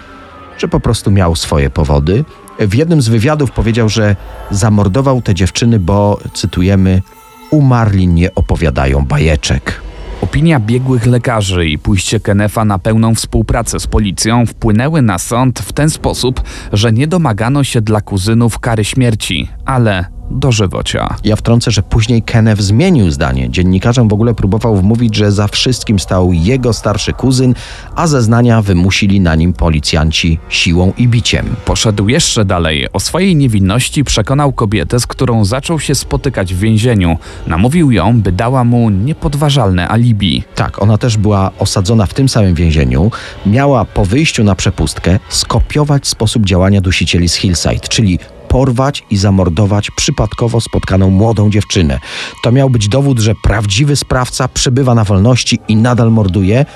że 0.59 0.69
po 0.69 0.81
prostu 0.81 1.11
miał 1.11 1.37
swoje 1.37 1.71
powody. 1.71 2.25
W 2.59 2.75
jednym 2.75 3.03
z 3.03 3.09
wywiadów 3.09 3.51
powiedział, 3.51 3.89
że 3.89 4.17
zamordował 4.51 5.23
te 5.23 5.35
dziewczyny, 5.35 5.79
bo, 5.79 6.19
cytujemy, 6.33 7.03
umarli 7.51 8.09
nie 8.09 8.35
opowiadają 8.35 9.05
bajeczek. 9.05 9.81
Opinia 10.21 10.61
biegłych 10.61 11.07
lekarzy 11.07 11.67
i 11.67 11.79
pójście 11.79 12.21
Kenefa 12.21 12.65
na 12.65 12.79
pełną 12.79 13.15
współpracę 13.15 13.81
z 13.81 13.87
policją 13.87 14.47
wpłynęły 14.47 15.03
na 15.03 15.19
sąd 15.19 15.61
w 15.61 15.73
ten 15.73 15.91
sposób, 15.91 16.43
że 16.73 16.93
nie 16.93 17.07
domagano 17.07 17.65
się 17.65 17.81
dla 17.81 18.01
kuzynów 18.01 18.59
kary 18.59 18.85
śmierci, 18.85 19.49
ale 19.65 20.16
dożywocia. 20.31 21.17
Ja 21.25 21.37
wtrącę, 21.37 21.71
że 21.71 21.83
później 21.83 22.23
Kenneth 22.23 22.63
zmienił 22.63 23.11
zdanie. 23.11 23.51
Dziennikarzom 23.51 24.09
w 24.09 24.13
ogóle 24.13 24.35
próbował 24.35 24.77
wmówić, 24.77 25.17
że 25.17 25.33
za 25.33 25.49
wszystkim 25.49 25.99
stał 25.99 26.33
jego 26.33 26.73
starszy 26.73 27.13
kuzyn, 27.13 27.55
a 27.95 28.07
zeznania 28.07 28.63
wymusili 28.63 29.21
na 29.21 29.35
nim 29.35 29.53
policjanci 29.53 30.39
siłą 30.49 30.93
i 30.99 31.09
biciem. 31.09 31.47
Poszedł 31.65 32.09
jeszcze 32.09 32.45
dalej. 32.45 32.93
O 32.93 33.01
swojej 33.01 33.37
niewinności 33.37 34.05
przekonał 34.05 34.53
kobietę, 34.53 35.01
z 35.01 35.07
którą 35.07 35.45
zaczął 35.45 35.81
się 35.81 35.95
spotykać 35.95 36.55
w 36.55 36.59
więzieniu. 36.59 37.17
Namówił 37.47 37.91
ją, 37.91 38.21
by 38.21 38.33
dała 38.33 38.65
mu 38.65 38.91
niepodważalne 38.91 39.89
alibi. 39.89 40.43
Tak, 40.55 40.83
ona 40.83 40.99
też 40.99 41.17
była 41.17 41.51
osadzona 41.59 42.07
w 42.07 42.15
tym 42.15 42.29
samym 42.29 42.55
więzieniu. 42.55 43.11
Miała 43.47 43.85
po 43.85 44.05
wyjściu 44.05 44.45
na 44.45 44.55
przepustkę 44.55 45.19
skopiować 45.29 46.07
sposób 46.07 46.45
działania 46.45 46.81
dusicieli 46.81 47.29
z 47.29 47.35
Hillside, 47.35 47.89
czyli 47.89 48.19
porwać 48.49 49.05
i 49.11 49.17
zamordować 49.17 49.91
przypadkowo 49.91 50.61
spotkaną 50.61 51.11
młodą 51.11 51.51
dziewczynę. 51.51 52.01
To 52.43 52.53
miał 52.53 52.71
być 52.71 52.89
dowód, 52.89 53.19
że 53.19 53.35
prawdziwy 53.35 53.97
sprawca 53.97 54.49
przebywa 54.49 54.95
na 54.95 55.05
wolności 55.05 55.59
i 55.69 55.77
nadal 55.77 56.11
morduje, 56.11 56.67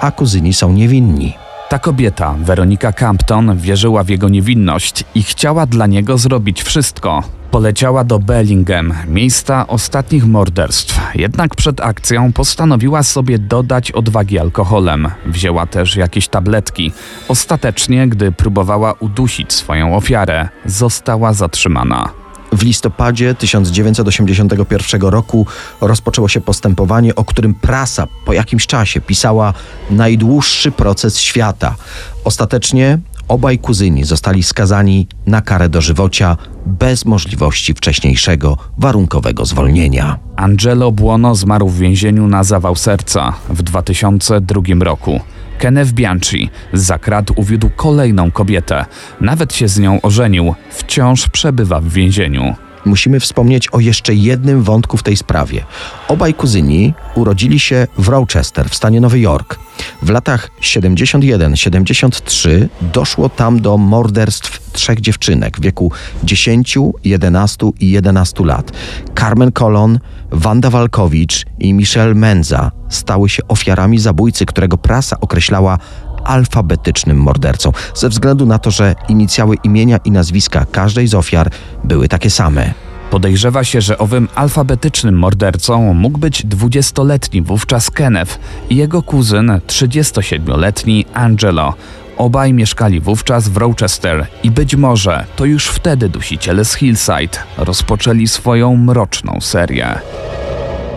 a 0.00 0.10
kuzyni 0.10 0.52
są 0.52 0.72
niewinni. 0.72 1.45
Ta 1.68 1.78
kobieta, 1.78 2.34
Weronika 2.38 2.92
Campton, 2.92 3.56
wierzyła 3.56 4.02
w 4.02 4.08
jego 4.08 4.28
niewinność 4.28 5.04
i 5.14 5.22
chciała 5.22 5.66
dla 5.66 5.86
niego 5.86 6.18
zrobić 6.18 6.62
wszystko. 6.62 7.22
Poleciała 7.50 8.04
do 8.04 8.18
Bellingham, 8.18 8.94
miejsca 9.08 9.66
ostatnich 9.66 10.26
morderstw. 10.26 11.00
Jednak 11.14 11.54
przed 11.54 11.80
akcją 11.80 12.32
postanowiła 12.32 13.02
sobie 13.02 13.38
dodać 13.38 13.92
odwagi 13.92 14.38
alkoholem. 14.38 15.08
Wzięła 15.26 15.66
też 15.66 15.96
jakieś 15.96 16.28
tabletki. 16.28 16.92
Ostatecznie, 17.28 18.08
gdy 18.08 18.32
próbowała 18.32 18.92
udusić 18.92 19.52
swoją 19.52 19.96
ofiarę, 19.96 20.48
została 20.64 21.32
zatrzymana. 21.32 22.25
W 22.52 22.62
listopadzie 22.62 23.34
1981 23.34 25.00
roku 25.00 25.46
rozpoczęło 25.80 26.28
się 26.28 26.40
postępowanie, 26.40 27.14
o 27.14 27.24
którym 27.24 27.54
prasa 27.54 28.06
po 28.24 28.32
jakimś 28.32 28.66
czasie 28.66 29.00
pisała 29.00 29.54
najdłuższy 29.90 30.70
proces 30.70 31.18
świata. 31.18 31.76
Ostatecznie 32.24 32.98
obaj 33.28 33.58
kuzyni 33.58 34.04
zostali 34.04 34.42
skazani 34.42 35.06
na 35.26 35.42
karę 35.42 35.68
dożywocia 35.68 36.36
bez 36.66 37.04
możliwości 37.04 37.74
wcześniejszego 37.74 38.56
warunkowego 38.78 39.44
zwolnienia. 39.44 40.18
Angelo 40.36 40.92
Buono 40.92 41.34
zmarł 41.34 41.68
w 41.68 41.78
więzieniu 41.78 42.26
na 42.26 42.44
zawał 42.44 42.76
serca 42.76 43.32
w 43.48 43.62
2002 43.62 44.62
roku. 44.80 45.20
Kenneth 45.58 45.92
Bianchi 45.92 46.50
za 46.72 46.98
krat 46.98 47.26
uwiódł 47.36 47.70
kolejną 47.76 48.30
kobietę. 48.30 48.84
Nawet 49.20 49.54
się 49.54 49.68
z 49.68 49.78
nią 49.78 50.00
ożenił. 50.00 50.54
Wciąż 50.70 51.28
przebywa 51.28 51.80
w 51.80 51.88
więzieniu. 51.88 52.54
Musimy 52.84 53.20
wspomnieć 53.20 53.68
o 53.68 53.80
jeszcze 53.80 54.14
jednym 54.14 54.62
wątku 54.62 54.96
w 54.96 55.02
tej 55.02 55.16
sprawie. 55.16 55.64
Obaj 56.08 56.34
kuzyni 56.34 56.94
urodzili 57.14 57.60
się 57.60 57.86
w 57.98 58.08
Rochester 58.08 58.68
w 58.68 58.74
stanie 58.74 59.00
Nowy 59.00 59.20
Jork. 59.20 59.58
W 60.02 60.10
latach 60.10 60.50
71-73 60.60 62.68
doszło 62.80 63.28
tam 63.28 63.60
do 63.60 63.78
morderstw 63.78 64.72
trzech 64.72 65.00
dziewczynek 65.00 65.56
w 65.56 65.60
wieku 65.60 65.92
10, 66.24 66.78
11 67.04 67.70
i 67.80 67.90
11 67.90 68.44
lat. 68.44 68.72
Carmen 69.18 69.52
Colon, 69.52 69.98
Wanda 70.32 70.70
Walkowicz 70.70 71.44
i 71.58 71.74
Michelle 71.74 72.14
Menza 72.14 72.70
stały 72.88 73.28
się 73.28 73.42
ofiarami 73.48 73.98
zabójcy, 73.98 74.46
którego 74.46 74.78
prasa 74.78 75.20
określała 75.20 75.78
alfabetycznym 76.24 77.18
mordercą, 77.18 77.72
ze 77.94 78.08
względu 78.08 78.46
na 78.46 78.58
to, 78.58 78.70
że 78.70 78.94
inicjały 79.08 79.56
imienia 79.64 79.96
i 80.04 80.10
nazwiska 80.10 80.66
każdej 80.72 81.06
z 81.06 81.14
ofiar 81.14 81.50
były 81.84 82.08
takie 82.08 82.30
same. 82.30 82.74
Podejrzewa 83.10 83.64
się, 83.64 83.80
że 83.80 83.98
owym 83.98 84.28
alfabetycznym 84.34 85.18
mordercą 85.18 85.94
mógł 85.94 86.18
być 86.18 86.46
20-letni 86.46 87.42
wówczas 87.42 87.90
Kenneth 87.90 88.38
i 88.70 88.76
jego 88.76 89.02
kuzyn 89.02 89.52
37-letni 89.66 91.04
Angelo. 91.14 91.74
Obaj 92.16 92.52
mieszkali 92.52 93.00
wówczas 93.00 93.48
w 93.48 93.56
Rochester 93.56 94.26
i 94.42 94.50
być 94.50 94.76
może 94.76 95.24
to 95.36 95.44
już 95.44 95.66
wtedy 95.66 96.08
dusiciele 96.08 96.64
z 96.64 96.74
Hillside 96.74 97.38
rozpoczęli 97.58 98.28
swoją 98.28 98.76
mroczną 98.76 99.38
serię. 99.40 100.00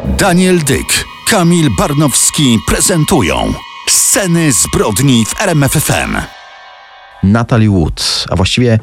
Daniel 0.05 0.59
Dyk, 0.59 1.05
Kamil 1.29 1.69
Barnowski 1.77 2.57
prezentują 2.67 3.53
Sceny 3.87 4.51
zbrodni 4.51 5.25
w 5.25 5.41
RMFFM. 5.41 6.17
Natalie 7.23 7.69
Wood, 7.69 8.25
a 8.29 8.35
właściwie 8.35 8.79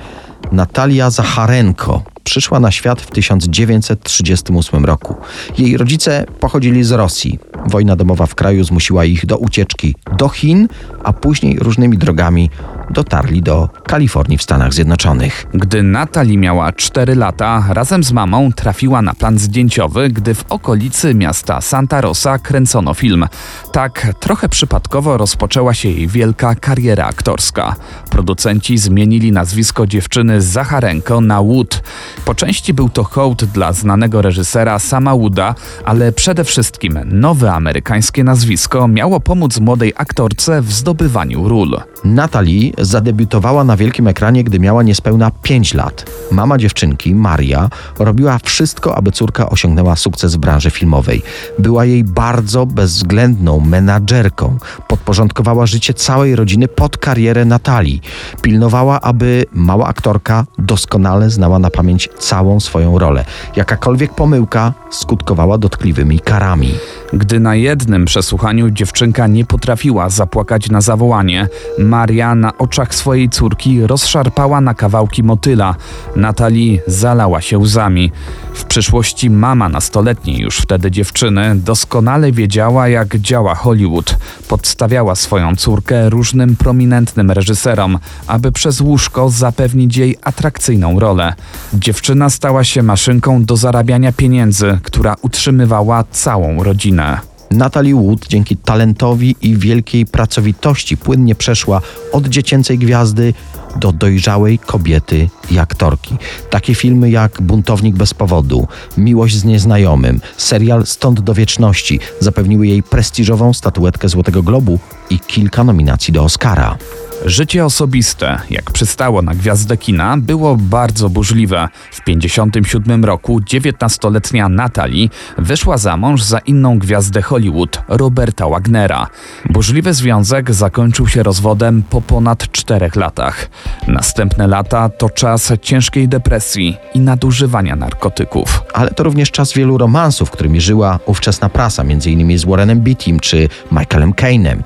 Natalia 0.52 1.10
Zacharenko, 1.10 2.02
przyszła 2.24 2.60
na 2.60 2.70
świat 2.70 3.02
w 3.02 3.10
1938 3.10 4.84
roku. 4.84 5.14
Jej 5.58 5.76
rodzice 5.76 6.26
pochodzili 6.40 6.84
z 6.84 6.92
Rosji. 6.92 7.38
Wojna 7.66 7.96
domowa 7.96 8.26
w 8.26 8.34
kraju 8.34 8.64
zmusiła 8.64 9.04
ich 9.04 9.26
do 9.26 9.36
ucieczki 9.36 9.94
do 10.16 10.28
Chin, 10.28 10.68
a 11.04 11.12
później 11.12 11.58
różnymi 11.58 11.98
drogami 11.98 12.50
dotarli 12.90 13.42
do 13.42 13.68
Kalifornii 13.86 14.38
w 14.38 14.42
Stanach 14.42 14.74
Zjednoczonych. 14.74 15.46
Gdy 15.54 15.82
Natalie 15.82 16.38
miała 16.38 16.72
4 16.72 17.14
lata, 17.14 17.64
razem 17.68 18.04
z 18.04 18.12
mamą 18.12 18.52
trafiła 18.52 19.02
na 19.02 19.14
plan 19.14 19.38
zdjęciowy, 19.38 20.08
gdy 20.08 20.34
w 20.34 20.44
okolicy 20.48 21.14
miasta 21.14 21.60
Santa 21.60 22.00
Rosa 22.00 22.38
kręcono 22.38 22.94
film. 22.94 23.26
Tak 23.72 24.06
trochę 24.20 24.48
przypadkowo 24.48 25.16
rozpoczęła 25.16 25.74
się 25.74 25.88
jej 25.88 26.08
wielka 26.08 26.54
kariera 26.54 27.06
aktorska. 27.06 27.76
Producenci 28.10 28.78
zmienili 28.78 29.32
nazwisko 29.32 29.86
dziewczyny 29.86 30.40
z 30.40 30.44
Zacharenko 30.44 31.20
na 31.20 31.42
Wood. 31.42 31.82
Po 32.24 32.34
części 32.34 32.74
był 32.74 32.88
to 32.88 33.04
hołd 33.04 33.44
dla 33.44 33.72
znanego 33.72 34.22
reżysera 34.22 34.78
Sama 34.78 35.16
Wooda, 35.16 35.54
ale 35.84 36.12
przede 36.12 36.44
wszystkim 36.44 36.98
nowe 37.04 37.52
amerykańskie 37.52 38.24
nazwisko 38.24 38.88
miało 38.88 39.20
pomóc 39.20 39.60
młodej 39.60 39.92
aktorce 39.96 40.62
w 40.62 40.72
zdobywaniu 40.72 41.48
ról. 41.48 41.80
Natalie 42.04 42.70
zadebiutowała 42.78 43.64
na 43.64 43.76
wielkim 43.76 44.08
ekranie, 44.08 44.44
gdy 44.44 44.60
miała 44.60 44.82
niespełna 44.82 45.30
5 45.42 45.74
lat. 45.74 46.10
Mama 46.30 46.58
dziewczynki, 46.58 47.14
Maria, 47.14 47.68
robiła 47.98 48.38
wszystko, 48.38 48.96
aby 48.96 49.12
córka 49.12 49.50
osiągnęła 49.50 49.96
sukces 49.96 50.34
w 50.34 50.38
branży 50.38 50.70
filmowej. 50.70 51.22
Była 51.58 51.84
jej 51.84 52.04
bardzo 52.04 52.66
bezwzględną 52.66 53.60
menadżerką. 53.60 54.58
Podporządkowała 54.88 55.66
życie 55.66 55.94
całej 55.94 56.36
rodziny 56.36 56.68
pod 56.68 56.98
karierę 56.98 57.44
Natalii. 57.44 58.00
Pilnowała, 58.42 59.00
aby 59.00 59.44
mała 59.52 59.86
aktorka 59.86 60.46
doskonale 60.58 61.30
znała 61.30 61.58
na 61.58 61.70
pamięć 61.70 62.08
całą 62.18 62.60
swoją 62.60 62.98
rolę. 62.98 63.24
Jakakolwiek 63.56 64.14
pomyłka 64.14 64.72
skutkowała 64.90 65.58
dotkliwymi 65.58 66.20
karami. 66.20 66.74
Gdy 67.12 67.40
na 67.40 67.54
jednym 67.54 68.04
przesłuchaniu 68.04 68.70
dziewczynka 68.70 69.26
nie 69.26 69.44
potrafiła 69.44 70.08
zapłakać 70.08 70.70
na 70.70 70.80
zawołanie, 70.80 71.48
Maria 71.78 72.34
na 72.34 72.58
oczach 72.66 72.94
swojej 72.94 73.28
córki 73.28 73.86
rozszarpała 73.86 74.60
na 74.60 74.74
kawałki 74.74 75.22
motyla. 75.22 75.74
Natalie 76.16 76.78
zalała 76.86 77.40
się 77.40 77.58
łzami. 77.58 78.12
W 78.54 78.64
przyszłości 78.64 79.30
mama 79.30 79.68
nastoletniej 79.68 80.38
już 80.38 80.58
wtedy 80.58 80.90
dziewczyny 80.90 81.56
doskonale 81.56 82.32
wiedziała, 82.32 82.88
jak 82.88 83.16
działa 83.16 83.54
Hollywood. 83.54 84.16
Podstawiała 84.48 85.14
swoją 85.14 85.56
córkę 85.56 86.10
różnym 86.10 86.56
prominentnym 86.56 87.30
reżyserom, 87.30 87.98
aby 88.26 88.52
przez 88.52 88.80
łóżko 88.80 89.30
zapewnić 89.30 89.96
jej 89.96 90.16
atrakcyjną 90.22 91.00
rolę. 91.00 91.34
Dziewczyna 91.74 92.30
stała 92.30 92.64
się 92.64 92.82
maszynką 92.82 93.44
do 93.44 93.56
zarabiania 93.56 94.12
pieniędzy, 94.12 94.78
która 94.82 95.14
utrzymywała 95.22 96.04
całą 96.10 96.62
rodzinę. 96.62 97.35
Natalie 97.50 97.94
Wood 97.94 98.26
dzięki 98.28 98.56
talentowi 98.56 99.36
i 99.42 99.56
wielkiej 99.56 100.06
pracowitości 100.06 100.96
płynnie 100.96 101.34
przeszła 101.34 101.80
od 102.12 102.28
dziecięcej 102.28 102.78
gwiazdy 102.78 103.34
do 103.78 103.92
dojrzałej 103.92 104.58
kobiety 104.58 105.28
i 105.50 105.58
aktorki. 105.58 106.16
Takie 106.50 106.74
filmy 106.74 107.10
jak 107.10 107.42
Buntownik 107.42 107.96
bez 107.96 108.14
powodu, 108.14 108.68
Miłość 108.98 109.36
z 109.36 109.44
nieznajomym, 109.44 110.20
serial 110.36 110.86
Stąd 110.86 111.20
do 111.20 111.34
wieczności 111.34 112.00
zapewniły 112.20 112.66
jej 112.66 112.82
prestiżową 112.82 113.52
statuetkę 113.52 114.08
Złotego 114.08 114.42
Globu 114.42 114.78
i 115.10 115.20
kilka 115.20 115.64
nominacji 115.64 116.12
do 116.12 116.24
Oscara. 116.24 116.76
Życie 117.24 117.64
osobiste, 117.64 118.38
jak 118.50 118.70
przystało 118.70 119.22
na 119.22 119.34
gwiazdę 119.34 119.76
kina, 119.76 120.16
było 120.16 120.56
bardzo 120.56 121.10
burzliwe. 121.10 121.68
W 121.90 122.00
1957 122.00 123.04
roku 123.04 123.40
19-letnia 123.40 124.48
Natalie 124.48 125.08
wyszła 125.38 125.78
za 125.78 125.96
mąż 125.96 126.22
za 126.22 126.38
inną 126.38 126.78
gwiazdę 126.78 127.22
Hollywood, 127.22 127.82
Roberta 127.88 128.48
Wagnera. 128.48 129.06
Burzliwy 129.50 129.94
związek 129.94 130.54
zakończył 130.54 131.08
się 131.08 131.22
rozwodem 131.22 131.82
po 131.82 132.02
ponad 132.02 132.52
czterech 132.52 132.96
latach. 132.96 133.48
Następne 133.88 134.46
lata 134.46 134.88
to 134.88 135.10
czas 135.10 135.52
ciężkiej 135.62 136.08
depresji 136.08 136.76
i 136.94 137.00
nadużywania 137.00 137.76
narkotyków. 137.76 138.62
Ale 138.74 138.90
to 138.90 139.02
również 139.02 139.30
czas 139.30 139.52
wielu 139.52 139.78
romansów, 139.78 140.30
którymi 140.30 140.60
żyła 140.60 140.98
ówczesna 141.06 141.48
prasa, 141.48 141.82
m.in. 141.82 142.38
z 142.38 142.44
Warrenem 142.44 142.80
Beattym 142.80 143.20
czy 143.20 143.48
Michaelem 143.72 144.12
Caine'em. 144.12 144.56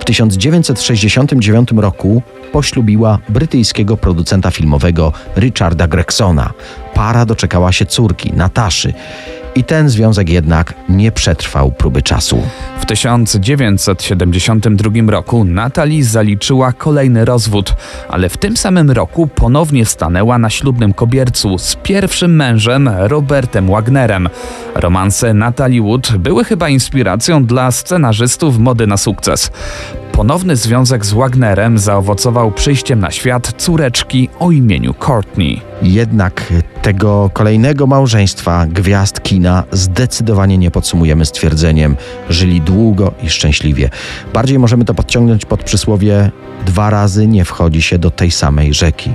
W 0.00 0.04
1969 0.04 1.72
roku 1.76 2.22
poślubiła 2.52 3.18
brytyjskiego 3.28 3.96
producenta 3.96 4.50
filmowego 4.50 5.12
Richarda 5.36 5.86
Gregsona. 5.88 6.50
Para 6.94 7.26
doczekała 7.26 7.72
się 7.72 7.86
córki, 7.86 8.32
Nataszy. 8.32 8.94
I 9.54 9.64
ten 9.64 9.88
związek 9.88 10.28
jednak 10.28 10.74
nie 10.88 11.12
przetrwał 11.12 11.72
próby 11.72 12.02
czasu. 12.02 12.42
W 12.80 12.86
1972 12.86 15.10
roku 15.10 15.44
Natalie 15.44 16.04
zaliczyła 16.04 16.72
kolejny 16.72 17.24
rozwód, 17.24 17.74
ale 18.08 18.28
w 18.28 18.36
tym 18.36 18.56
samym 18.56 18.90
roku 18.90 19.26
ponownie 19.26 19.86
stanęła 19.86 20.38
na 20.38 20.50
ślubnym 20.50 20.92
kobiercu 20.92 21.58
z 21.58 21.76
pierwszym 21.76 22.36
mężem 22.36 22.90
Robertem 22.98 23.66
Wagnerem. 23.66 24.28
Romanse 24.74 25.34
Natalie 25.34 25.82
Wood 25.82 26.16
były 26.16 26.44
chyba 26.44 26.68
inspiracją 26.68 27.44
dla 27.44 27.70
scenarzystów 27.70 28.58
mody 28.58 28.86
na 28.86 28.96
sukces. 28.96 29.50
Ponowny 30.12 30.56
związek 30.56 31.06
z 31.06 31.12
Wagnerem 31.12 31.78
zaowocował 31.78 32.52
przyjściem 32.52 33.00
na 33.00 33.10
świat 33.10 33.52
córeczki 33.56 34.28
o 34.38 34.50
imieniu 34.50 34.94
Courtney. 34.94 35.69
Jednak 35.82 36.52
tego 36.82 37.30
kolejnego 37.32 37.86
małżeństwa 37.86 38.66
gwiazd 38.66 39.22
kina 39.22 39.64
zdecydowanie 39.72 40.58
nie 40.58 40.70
podsumujemy 40.70 41.26
stwierdzeniem 41.26 41.96
żyli 42.30 42.60
długo 42.60 43.12
i 43.22 43.30
szczęśliwie. 43.30 43.90
Bardziej 44.32 44.58
możemy 44.58 44.84
to 44.84 44.94
podciągnąć 44.94 45.44
pod 45.44 45.64
przysłowie 45.64 46.30
dwa 46.66 46.90
razy 46.90 47.26
nie 47.26 47.44
wchodzi 47.44 47.82
się 47.82 47.98
do 47.98 48.10
tej 48.10 48.30
samej 48.30 48.74
rzeki. 48.74 49.10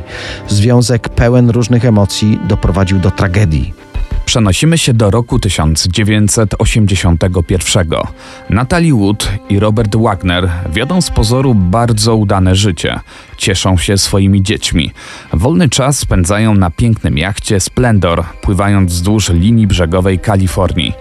Związek 0.48 1.10
pełen 1.10 1.50
różnych 1.50 1.86
emocji 1.86 2.40
doprowadził 2.48 3.00
do 3.00 3.12
tragedii. 3.12 3.85
Przenosimy 4.26 4.78
się 4.78 4.94
do 4.94 5.12
roku 5.12 5.40
1981. 5.40 7.88
Natalie 8.50 8.94
Wood 8.94 9.32
i 9.50 9.60
Robert 9.60 9.96
Wagner 9.96 10.50
wiodą 10.74 11.02
z 11.02 11.12
pozoru 11.12 11.56
bardzo 11.56 12.16
udane 12.16 12.56
życie. 12.56 13.00
Cieszą 13.38 13.78
się 13.78 13.98
swoimi 13.98 14.44
dziećmi. 14.44 14.92
Wolny 15.34 15.70
czas 15.70 16.00
spędzają 16.00 16.56
na 16.56 16.70
pięknym 16.70 17.18
jachcie 17.18 17.60
Splendor, 17.60 18.24
pływając 18.42 18.92
wzdłuż 18.92 19.30
linii 19.30 19.68
brzegowej 19.68 20.20
Kalifornii. 20.20 20.94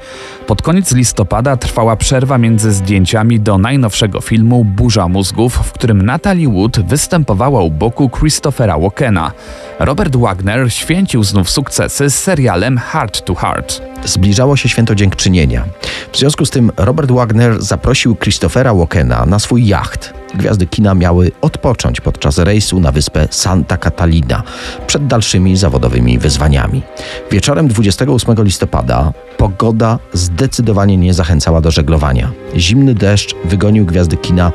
Pod 0.46 0.62
koniec 0.62 0.92
listopada 0.92 1.57
trwała 1.57 1.96
przerwa 1.96 2.38
między 2.38 2.72
zdjęciami 2.72 3.40
do 3.40 3.59
najnowszego 3.59 4.20
filmu 4.20 4.64
Burza 4.64 5.09
Mózgów, 5.09 5.54
w 5.54 5.72
którym 5.72 6.02
Natalie 6.02 6.48
Wood 6.48 6.80
występowała 6.80 7.62
u 7.62 7.70
boku 7.70 8.11
Christophera 8.18 8.78
Walkena. 8.78 9.33
Robert 9.78 10.16
Wagner 10.16 10.72
święcił 10.72 11.24
znów 11.24 11.50
sukcesy 11.50 12.11
z 12.11 12.18
serialem 12.18 12.78
Heart 12.78 13.24
to 13.24 13.35
Heart. 13.35 13.83
Zbliżało 14.04 14.57
się 14.57 14.68
święto 14.68 14.94
dziękczynienia. 14.94 15.64
W 16.12 16.18
związku 16.18 16.46
z 16.46 16.50
tym 16.50 16.72
Robert 16.76 17.11
Wagner 17.11 17.62
zaprosił 17.62 18.16
Christophera 18.16 18.74
Walkena 18.74 19.26
na 19.26 19.38
swój 19.38 19.66
jacht. 19.66 20.23
Gwiazdy 20.35 20.66
kina 20.66 20.94
miały 20.94 21.33
odpocząć 21.40 22.01
podczas 22.01 22.38
rejsu 22.38 22.81
na 22.81 22.92
wyspę 22.92 23.29
Santa 23.31 23.77
Catalina 23.77 24.42
przed 24.87 25.07
dalszymi 25.07 25.57
zawodowymi 25.57 26.18
wyzwaniami. 26.18 26.83
Wieczorem 27.31 27.68
28 27.68 28.44
listopada 28.44 29.12
pogoda 29.37 29.99
zdecydowanie 30.12 30.97
nie 30.97 31.14
zachęcała 31.14 31.61
do 31.61 31.70
żeglowania. 31.70 32.31
Zimny 32.57 32.94
deszcz 32.94 33.35
wygonił 33.44 33.87
gwiazdy 33.87 34.16
kina 34.16 34.53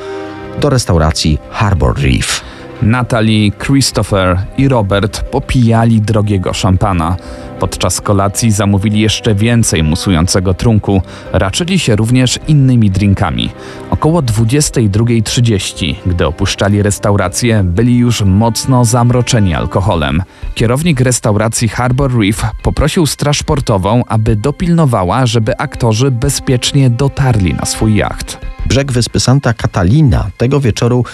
do 0.62 0.70
restauracji 0.70 1.38
Harbor 1.50 2.02
Reef. 2.02 2.42
Natalie, 2.82 3.52
Christopher 3.52 4.38
i 4.58 4.68
Robert 4.68 5.22
popijali 5.22 6.02
drogiego 6.02 6.54
szampana. 6.54 7.18
Podczas 7.60 8.02
kolacji 8.02 8.52
zamówili 8.52 9.00
jeszcze 9.00 9.36
więcej 9.36 9.84
musującego 9.84 10.54
trunku. 10.54 11.02
Raczyli 11.34 11.80
się 11.80 11.96
również 11.96 12.39
innymi 12.48 12.92
drinkami. 12.92 13.50
Około 13.99 14.21
22.30, 14.21 15.95
gdy 16.05 16.27
opuszczali 16.27 16.81
restaurację, 16.81 17.63
byli 17.63 17.97
już 17.97 18.21
mocno 18.21 18.85
zamroczeni 18.85 19.55
alkoholem. 19.55 20.23
Kierownik 20.55 20.99
restauracji 20.99 21.69
Harbor 21.69 22.19
Reef 22.19 22.41
poprosił 22.63 23.05
straż 23.05 23.43
portową, 23.43 24.03
aby 24.07 24.35
dopilnowała, 24.35 25.25
żeby 25.25 25.57
aktorzy 25.57 26.12
bezpiecznie 26.12 26.89
dotarli 26.89 27.53
na 27.53 27.65
swój 27.65 27.95
jacht. 27.95 28.38
Brzeg 28.65 28.91
wyspy 28.91 29.19
Santa 29.19 29.53
Catalina 29.53 30.29
tego 30.38 30.59
wieczoru 30.59 31.05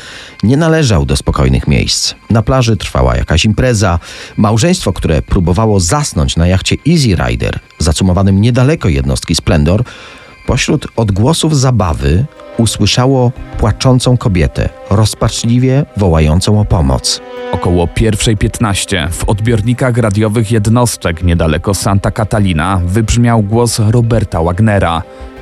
nie 0.43 0.57
należał 0.57 1.05
do 1.05 1.15
spokojnych 1.15 1.67
miejsc. 1.67 2.15
Na 2.29 2.41
plaży 2.41 2.77
trwała 2.77 3.15
jakaś 3.15 3.45
impreza. 3.45 3.99
Małżeństwo, 4.37 4.93
które 4.93 5.21
próbowało 5.21 5.79
zasnąć 5.79 6.37
na 6.37 6.47
jachcie 6.47 6.75
Easy 6.87 7.15
Rider, 7.15 7.59
zacumowanym 7.79 8.41
niedaleko 8.41 8.89
jednostki 8.89 9.35
Splendor, 9.35 9.83
pośród 10.47 10.87
odgłosów 10.95 11.57
zabawy 11.57 12.25
usłyszało 12.57 13.31
płaczącą 13.57 14.17
kobietę, 14.17 14.69
rozpaczliwie 14.89 15.85
wołającą 15.97 16.59
o 16.59 16.65
pomoc. 16.65 17.21
Około 17.51 17.85
1.15 17.85 19.11
w 19.11 19.29
odbiornikach 19.29 19.97
radiowych 19.97 20.51
jednostek 20.51 21.23
niedaleko 21.23 21.73
Santa 21.73 22.11
Catalina 22.11 22.81
wybrzmiał 22.85 23.41
głos 23.41 23.79
Roberta 23.79 24.43
Wagnera. 24.43 25.01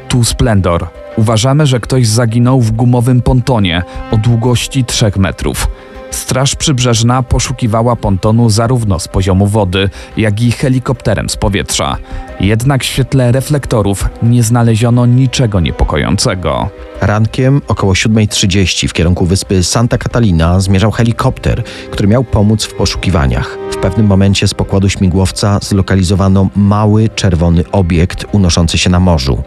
Tu 0.10 0.24
Splendor. 0.24 0.88
Uważamy, 1.16 1.66
że 1.66 1.80
ktoś 1.80 2.08
zaginął 2.08 2.62
w 2.62 2.72
gumowym 2.72 3.22
pontonie 3.22 3.84
o 4.12 4.18
długości 4.18 4.86
3 4.86 5.12
metrów. 5.18 5.68
Straż 6.14 6.56
Przybrzeżna 6.56 7.24
poszukiwała 7.24 7.96
pontonu 7.96 8.50
zarówno 8.50 9.00
z 9.00 9.08
poziomu 9.08 9.48
wody, 9.48 9.90
jak 10.18 10.42
i 10.42 10.52
helikopterem 10.52 11.30
z 11.30 11.36
powietrza. 11.36 11.98
Jednak 12.40 12.84
w 12.84 12.86
świetle 12.86 13.32
reflektorów 13.32 14.10
nie 14.24 14.44
znaleziono 14.44 15.06
niczego 15.06 15.60
niepokojącego. 15.60 16.70
Rankiem 17.02 17.62
około 17.68 17.94
7.30 17.94 18.88
w 18.88 18.94
kierunku 18.94 19.26
wyspy 19.26 19.64
Santa 19.64 19.98
Catalina 19.98 20.60
zmierzał 20.60 20.92
helikopter, 20.92 21.64
który 21.92 22.08
miał 22.08 22.24
pomóc 22.24 22.66
w 22.66 22.74
poszukiwaniach. 22.74 23.58
W 23.72 23.78
pewnym 23.78 24.08
momencie 24.08 24.48
z 24.48 24.54
pokładu 24.54 24.90
śmigłowca 24.90 25.60
zlokalizowano 25.62 26.48
mały 26.56 27.10
czerwony 27.10 27.64
obiekt 27.72 28.26
unoszący 28.32 28.78
się 28.78 28.90
na 28.90 29.00
morzu. 29.00 29.44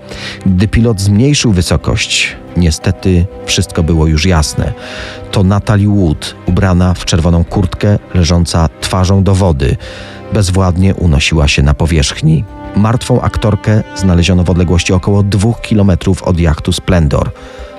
Gdy 0.47 0.69
pilot 0.69 1.01
zmniejszył 1.01 1.53
wysokość, 1.53 2.37
niestety 2.57 3.27
wszystko 3.47 3.83
było 3.83 4.07
już 4.07 4.27
jasne. 4.27 4.73
To 5.37 5.43
Natalie 5.43 5.89
Wood, 5.89 6.37
ubrana 6.47 6.95
w 6.95 7.05
czerwoną 7.05 7.45
kurtkę, 7.45 7.99
leżąca 8.15 8.69
twarzą 8.81 9.25
do 9.25 9.35
wody, 9.35 9.77
bezwładnie 10.33 10.95
unosiła 10.95 11.49
się 11.49 11.63
na 11.63 11.75
powierzchni. 11.75 12.45
Martwą 12.77 13.21
aktorkę 13.21 13.83
znaleziono 13.97 14.45
w 14.45 14.51
odległości 14.51 14.93
około 14.93 15.23
dwóch 15.23 15.61
kilometrów 15.61 16.23
od 16.23 16.41
jachtu 16.41 16.73
Splendor. 16.73 17.31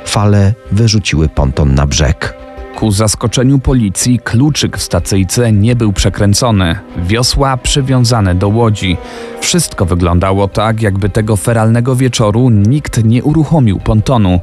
Fale 0.06 0.54
wyrzuciły 0.72 1.30
ponton 1.30 1.76
na 1.76 1.88
brzeg. 1.88 2.47
Ku 2.78 2.92
zaskoczeniu 2.92 3.60
policji 3.60 4.20
kluczyk 4.20 4.78
w 4.78 4.82
stacyjce 4.82 5.52
nie 5.52 5.76
był 5.76 5.94
przekręcony, 5.94 6.76
wiosła 6.98 7.58
przywiązane 7.58 8.36
do 8.36 8.48
łodzi. 8.48 8.98
Wszystko 9.42 9.86
wyglądało 9.86 10.48
tak, 10.48 10.82
jakby 10.82 11.10
tego 11.10 11.36
feralnego 11.36 11.96
wieczoru 11.96 12.50
nikt 12.50 13.04
nie 13.04 13.24
uruchomił 13.24 13.80
pontonu, 13.80 14.40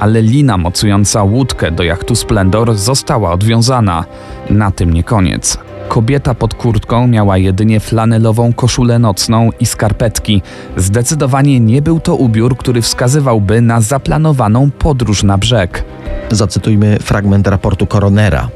ale 0.00 0.22
lina 0.22 0.58
mocująca 0.58 1.22
łódkę 1.22 1.70
do 1.70 1.82
jachtu 1.82 2.14
Splendor 2.14 2.74
została 2.74 3.32
odwiązana. 3.32 4.04
Na 4.50 4.70
tym 4.70 4.94
nie 4.94 5.04
koniec. 5.04 5.58
Kobieta 5.88 6.34
pod 6.34 6.54
kurtką 6.54 7.06
miała 7.06 7.38
jedynie 7.38 7.80
flanelową 7.80 8.52
koszulę 8.52 8.98
nocną 8.98 9.50
i 9.60 9.66
skarpetki. 9.66 10.42
Zdecydowanie 10.76 11.60
nie 11.60 11.82
był 11.82 12.00
to 12.00 12.14
ubiór, 12.14 12.56
który 12.56 12.82
wskazywałby 12.82 13.60
na 13.60 13.80
zaplanowaną 13.80 14.70
podróż 14.70 15.22
na 15.22 15.38
brzeg. 15.38 15.84
Zacytujmy 16.30 16.98
fragment 16.98 17.46
raportu 17.46 17.86
koronera. 17.86 18.48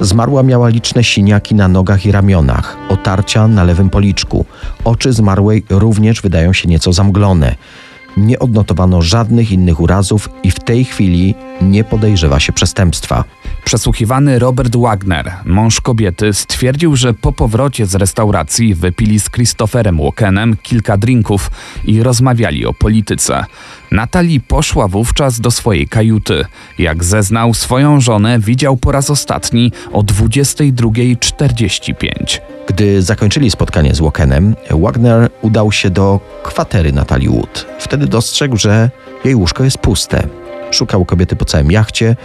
Zmarła 0.00 0.42
miała 0.42 0.68
liczne 0.68 1.04
siniaki 1.04 1.54
na 1.54 1.68
nogach 1.68 2.06
i 2.06 2.12
ramionach, 2.12 2.76
otarcia 2.88 3.48
na 3.48 3.64
lewym 3.64 3.90
policzku. 3.90 4.44
Oczy 4.84 5.12
zmarłej 5.12 5.64
również 5.70 6.22
wydają 6.22 6.52
się 6.52 6.68
nieco 6.68 6.92
zamglone. 6.92 7.54
Nie 8.16 8.38
odnotowano 8.38 9.02
żadnych 9.02 9.52
innych 9.52 9.80
urazów 9.80 10.28
i 10.42 10.50
w 10.50 10.60
tej 10.60 10.84
chwili 10.84 11.34
nie 11.62 11.84
podejrzewa 11.84 12.40
się 12.40 12.52
przestępstwa. 12.52 13.24
Przesłuchiwany 13.64 14.38
Robert 14.38 14.76
Wagner, 14.76 15.32
mąż 15.44 15.80
kobiety, 15.80 16.32
stwierdził, 16.32 16.96
że 16.96 17.14
po 17.14 17.32
powrocie 17.32 17.86
z 17.86 17.94
restauracji 17.94 18.74
wypili 18.74 19.20
z 19.20 19.30
Christopherem 19.30 19.98
Walkenem 19.98 20.56
kilka 20.62 20.96
drinków 20.96 21.50
i 21.84 22.02
rozmawiali 22.02 22.66
o 22.66 22.74
polityce. 22.74 23.44
Natalie 23.92 24.40
poszła 24.40 24.88
wówczas 24.88 25.40
do 25.40 25.50
swojej 25.50 25.88
kajuty. 25.88 26.44
Jak 26.78 27.04
zeznał, 27.04 27.54
swoją 27.54 28.00
żonę 28.00 28.38
widział 28.38 28.76
po 28.76 28.92
raz 28.92 29.10
ostatni 29.10 29.72
o 29.92 30.02
22.45. 30.02 32.40
Gdy 32.68 33.02
zakończyli 33.02 33.50
spotkanie 33.50 33.94
z 33.94 34.00
Walkenem, 34.00 34.56
Wagner 34.70 35.30
udał 35.42 35.72
się 35.72 35.90
do 35.90 36.20
kwatery 36.42 36.92
Natalii 36.92 37.28
Wood. 37.28 37.66
Wtedy 37.78 38.05
dostrzegł, 38.08 38.56
że 38.56 38.90
jej 39.24 39.34
łóżko 39.34 39.64
jest 39.64 39.78
puste. 39.78 40.28
Szukał 40.70 41.04
kobiety 41.04 41.36
po 41.36 41.44
całym 41.44 41.70
jachcie. 41.70 42.16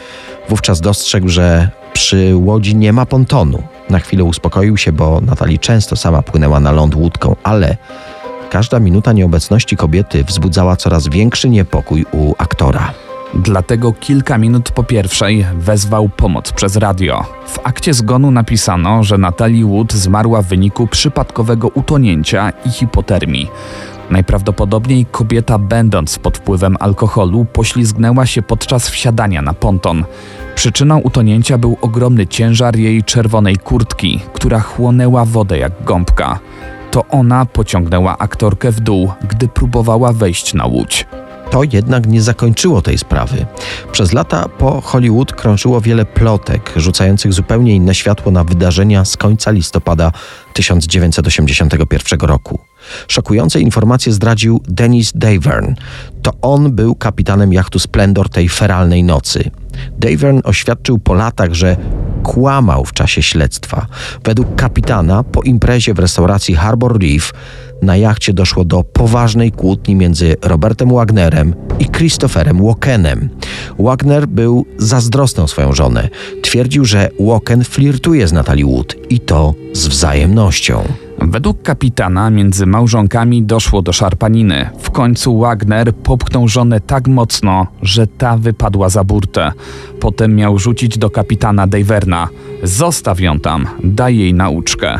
Wówczas 0.49 0.81
dostrzegł, 0.81 1.29
że 1.29 1.69
przy 1.93 2.35
łodzi 2.35 2.75
nie 2.75 2.93
ma 2.93 3.05
pontonu. 3.05 3.63
Na 3.89 3.99
chwilę 3.99 4.23
uspokoił 4.23 4.77
się, 4.77 4.91
bo 4.91 5.21
Natalii 5.21 5.59
często 5.59 5.95
sama 5.95 6.21
płynęła 6.21 6.59
na 6.59 6.71
ląd 6.71 6.95
łódką, 6.95 7.35
ale 7.43 7.77
każda 8.49 8.79
minuta 8.79 9.13
nieobecności 9.13 9.77
kobiety 9.77 10.23
wzbudzała 10.23 10.75
coraz 10.75 11.07
większy 11.07 11.49
niepokój 11.49 12.05
u 12.11 12.33
aktora. 12.37 12.93
Dlatego 13.33 13.93
kilka 13.93 14.37
minut 14.37 14.71
po 14.71 14.83
pierwszej 14.83 15.45
wezwał 15.53 16.09
pomoc 16.09 16.51
przez 16.51 16.75
radio. 16.75 17.25
W 17.47 17.59
akcie 17.63 17.93
zgonu 17.93 18.31
napisano, 18.31 19.03
że 19.03 19.17
Natalie 19.17 19.65
Wood 19.65 19.93
zmarła 19.93 20.41
w 20.41 20.45
wyniku 20.45 20.87
przypadkowego 20.87 21.67
utonięcia 21.67 22.53
i 22.65 22.69
hipotermii. 22.69 23.49
Najprawdopodobniej 24.11 25.05
kobieta, 25.05 25.57
będąc 25.57 26.19
pod 26.19 26.37
wpływem 26.37 26.77
alkoholu, 26.79 27.45
poślizgnęła 27.45 28.25
się 28.25 28.41
podczas 28.41 28.89
wsiadania 28.89 29.41
na 29.41 29.53
ponton. 29.53 30.03
Przyczyną 30.55 30.99
utonięcia 30.99 31.57
był 31.57 31.77
ogromny 31.81 32.27
ciężar 32.27 32.75
jej 32.75 33.03
czerwonej 33.03 33.57
kurtki, 33.57 34.19
która 34.33 34.59
chłonęła 34.59 35.25
wodę 35.25 35.57
jak 35.57 35.83
gąbka. 35.83 36.39
To 36.91 37.05
ona 37.07 37.45
pociągnęła 37.45 38.17
aktorkę 38.17 38.71
w 38.71 38.79
dół, 38.79 39.11
gdy 39.29 39.47
próbowała 39.47 40.13
wejść 40.13 40.53
na 40.53 40.65
łódź. 40.65 41.07
To 41.51 41.61
jednak 41.73 42.07
nie 42.07 42.21
zakończyło 42.21 42.81
tej 42.81 42.97
sprawy. 42.97 43.45
Przez 43.91 44.13
lata 44.13 44.49
po 44.49 44.81
Hollywood 44.81 45.33
krążyło 45.33 45.81
wiele 45.81 46.05
plotek, 46.05 46.71
rzucających 46.75 47.33
zupełnie 47.33 47.75
inne 47.75 47.95
światło 47.95 48.31
na 48.31 48.43
wydarzenia 48.43 49.05
z 49.05 49.17
końca 49.17 49.51
listopada 49.51 50.11
1981 50.53 52.19
roku. 52.19 52.70
Szokujące 53.07 53.59
informacje 53.59 54.13
zdradził 54.13 54.61
Dennis 54.67 55.11
Davern. 55.15 55.73
To 56.21 56.31
on 56.41 56.71
był 56.71 56.95
kapitanem 56.95 57.53
jachtu 57.53 57.79
Splendor 57.79 58.29
tej 58.29 58.49
feralnej 58.49 59.03
nocy. 59.03 59.51
Davern 59.99 60.39
oświadczył 60.43 60.99
po 60.99 61.13
latach, 61.13 61.53
że 61.53 61.77
kłamał 62.23 62.85
w 62.85 62.93
czasie 62.93 63.21
śledztwa. 63.21 63.87
Według 64.23 64.55
kapitana 64.55 65.23
po 65.23 65.41
imprezie 65.41 65.93
w 65.93 65.99
restauracji 65.99 66.55
Harbor 66.55 67.01
Reef 67.01 67.33
na 67.81 67.97
jachcie 67.97 68.33
doszło 68.33 68.65
do 68.65 68.83
poważnej 68.83 69.51
kłótni 69.51 69.95
między 69.95 70.35
Robertem 70.41 70.89
Wagnerem 70.89 71.55
i 71.79 71.85
Christopherem 71.85 72.63
Walkenem. 72.65 73.29
Wagner 73.79 74.27
był 74.27 74.65
zazdrosny 74.77 75.43
o 75.43 75.47
swoją 75.47 75.73
żonę. 75.73 76.09
Twierdził, 76.43 76.85
że 76.85 77.09
Walken 77.19 77.63
flirtuje 77.63 78.27
z 78.27 78.33
Natalie 78.33 78.65
Wood 78.65 78.95
i 79.09 79.19
to 79.19 79.53
z 79.73 79.87
wzajemnością. 79.87 80.83
Według 81.21 81.61
kapitana 81.61 82.29
między 82.29 82.65
małżonkami 82.65 83.43
doszło 83.43 83.81
do 83.81 83.93
szarpaniny. 83.93 84.69
W 84.79 84.91
końcu 84.91 85.39
Wagner 85.39 85.95
popchnął 85.95 86.47
żonę 86.47 86.79
tak 86.79 87.07
mocno, 87.07 87.67
że 87.81 88.07
ta 88.07 88.37
wypadła 88.37 88.89
za 88.89 89.03
burtę. 89.03 89.51
Potem 89.99 90.35
miał 90.35 90.59
rzucić 90.59 90.97
do 90.97 91.09
kapitana 91.09 91.67
Daverna. 91.67 92.27
Zostaw 92.63 93.19
ją 93.19 93.39
tam, 93.39 93.67
daj 93.83 94.17
jej 94.17 94.33
nauczkę. 94.33 94.99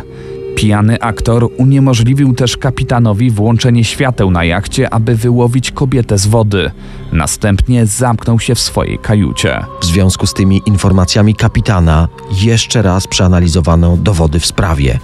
Pijany 0.55 1.01
aktor 1.01 1.49
uniemożliwił 1.57 2.33
też 2.33 2.57
kapitanowi 2.57 3.31
włączenie 3.31 3.83
świateł 3.83 4.31
na 4.31 4.43
jachcie, 4.43 4.93
aby 4.93 5.15
wyłowić 5.15 5.71
kobietę 5.71 6.17
z 6.17 6.27
wody. 6.27 6.71
Następnie 7.11 7.85
zamknął 7.85 8.39
się 8.39 8.55
w 8.55 8.59
swojej 8.59 8.99
kajucie. 8.99 9.65
W 9.81 9.85
związku 9.85 10.27
z 10.27 10.33
tymi 10.33 10.61
informacjami 10.65 11.35
kapitana 11.35 12.07
jeszcze 12.41 12.81
raz 12.81 13.07
przeanalizowano 13.07 13.97
dowody 13.97 14.39
w 14.39 14.45
sprawie. 14.45 14.99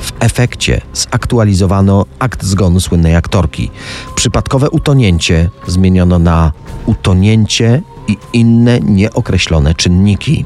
W 0.00 0.12
efekcie 0.20 0.80
zaktualizowano 0.92 2.06
akt 2.18 2.44
zgonu 2.44 2.80
słynnej 2.80 3.16
aktorki. 3.16 3.70
Przypadkowe 4.14 4.70
utonięcie 4.70 5.50
zmieniono 5.66 6.18
na 6.18 6.52
utonięcie 6.86 7.82
i 8.08 8.16
inne 8.32 8.80
nieokreślone 8.80 9.74
czynniki. 9.74 10.44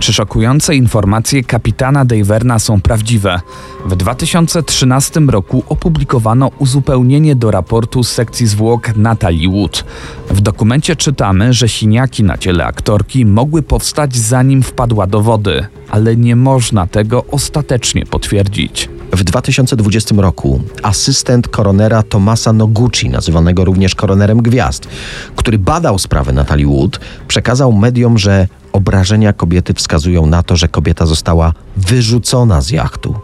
Czy 0.00 0.12
szokujące 0.12 0.76
informacje 0.76 1.44
kapitana 1.44 2.04
Daverna 2.04 2.58
są 2.58 2.80
prawdziwe? 2.80 3.40
W 3.86 3.96
2013 3.96 5.20
roku 5.20 5.64
opublikowano 5.68 6.50
uzupełnienie 6.58 7.36
do 7.36 7.50
raportu 7.50 8.04
z 8.04 8.12
sekcji 8.12 8.46
zwłok 8.46 8.96
Natalie 8.96 9.48
Wood. 9.48 9.84
W 10.30 10.40
dokumencie 10.40 10.96
czytamy, 10.96 11.52
że 11.52 11.68
siniaki 11.68 12.24
na 12.24 12.38
ciele 12.38 12.66
aktorki 12.66 13.26
mogły 13.26 13.62
powstać 13.62 14.16
zanim 14.16 14.62
wpadła 14.62 15.06
do 15.06 15.20
wody, 15.20 15.66
ale 15.90 16.16
nie 16.16 16.36
można 16.36 16.86
tego 16.86 17.24
ostatecznie 17.30 18.06
potwierdzić. 18.06 18.88
W 19.12 19.24
2020 19.24 20.14
roku 20.18 20.60
asystent 20.82 21.48
koronera 21.48 22.02
Tomasa 22.02 22.52
Noguchi, 22.52 23.08
nazywanego 23.08 23.64
również 23.64 23.94
koronerem 23.94 24.42
gwiazd, 24.42 24.88
który 25.36 25.58
badał 25.58 25.98
sprawę 25.98 26.32
Natalie 26.32 26.66
Wood, 26.66 27.00
przekazał 27.28 27.72
mediom, 27.72 28.18
że 28.18 28.48
obrażenia 28.72 29.32
kobiety 29.32 29.74
wskazują 29.74 30.26
na 30.26 30.42
to, 30.42 30.56
że 30.56 30.68
kobieta 30.68 31.06
została 31.06 31.52
wyrzucona 31.76 32.60
z 32.60 32.70
jachtu. 32.70 33.14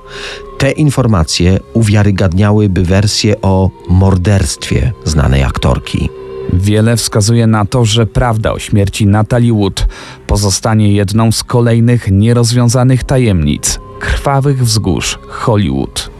Te 0.58 0.70
informacje 0.70 1.58
uwiarygadniałyby 1.74 2.82
wersję 2.82 3.40
o 3.40 3.70
morderstwie 3.88 4.92
znanej 5.04 5.42
aktorki. 5.42 6.08
Wiele 6.52 6.96
wskazuje 6.96 7.46
na 7.46 7.64
to, 7.64 7.84
że 7.84 8.06
prawda 8.06 8.52
o 8.52 8.58
śmierci 8.58 9.06
Natalie 9.06 9.52
Wood 9.52 9.86
pozostanie 10.26 10.92
jedną 10.92 11.32
z 11.32 11.44
kolejnych 11.44 12.10
nierozwiązanych 12.10 13.04
tajemnic 13.04 13.78
krwawych 14.00 14.64
wzgórz 14.64 15.18
Hollywood. 15.28 16.10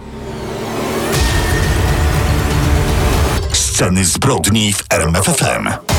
Sceny 3.53 4.05
zbrodni 4.05 4.73
w 4.73 4.85
RMFFM. 4.91 5.96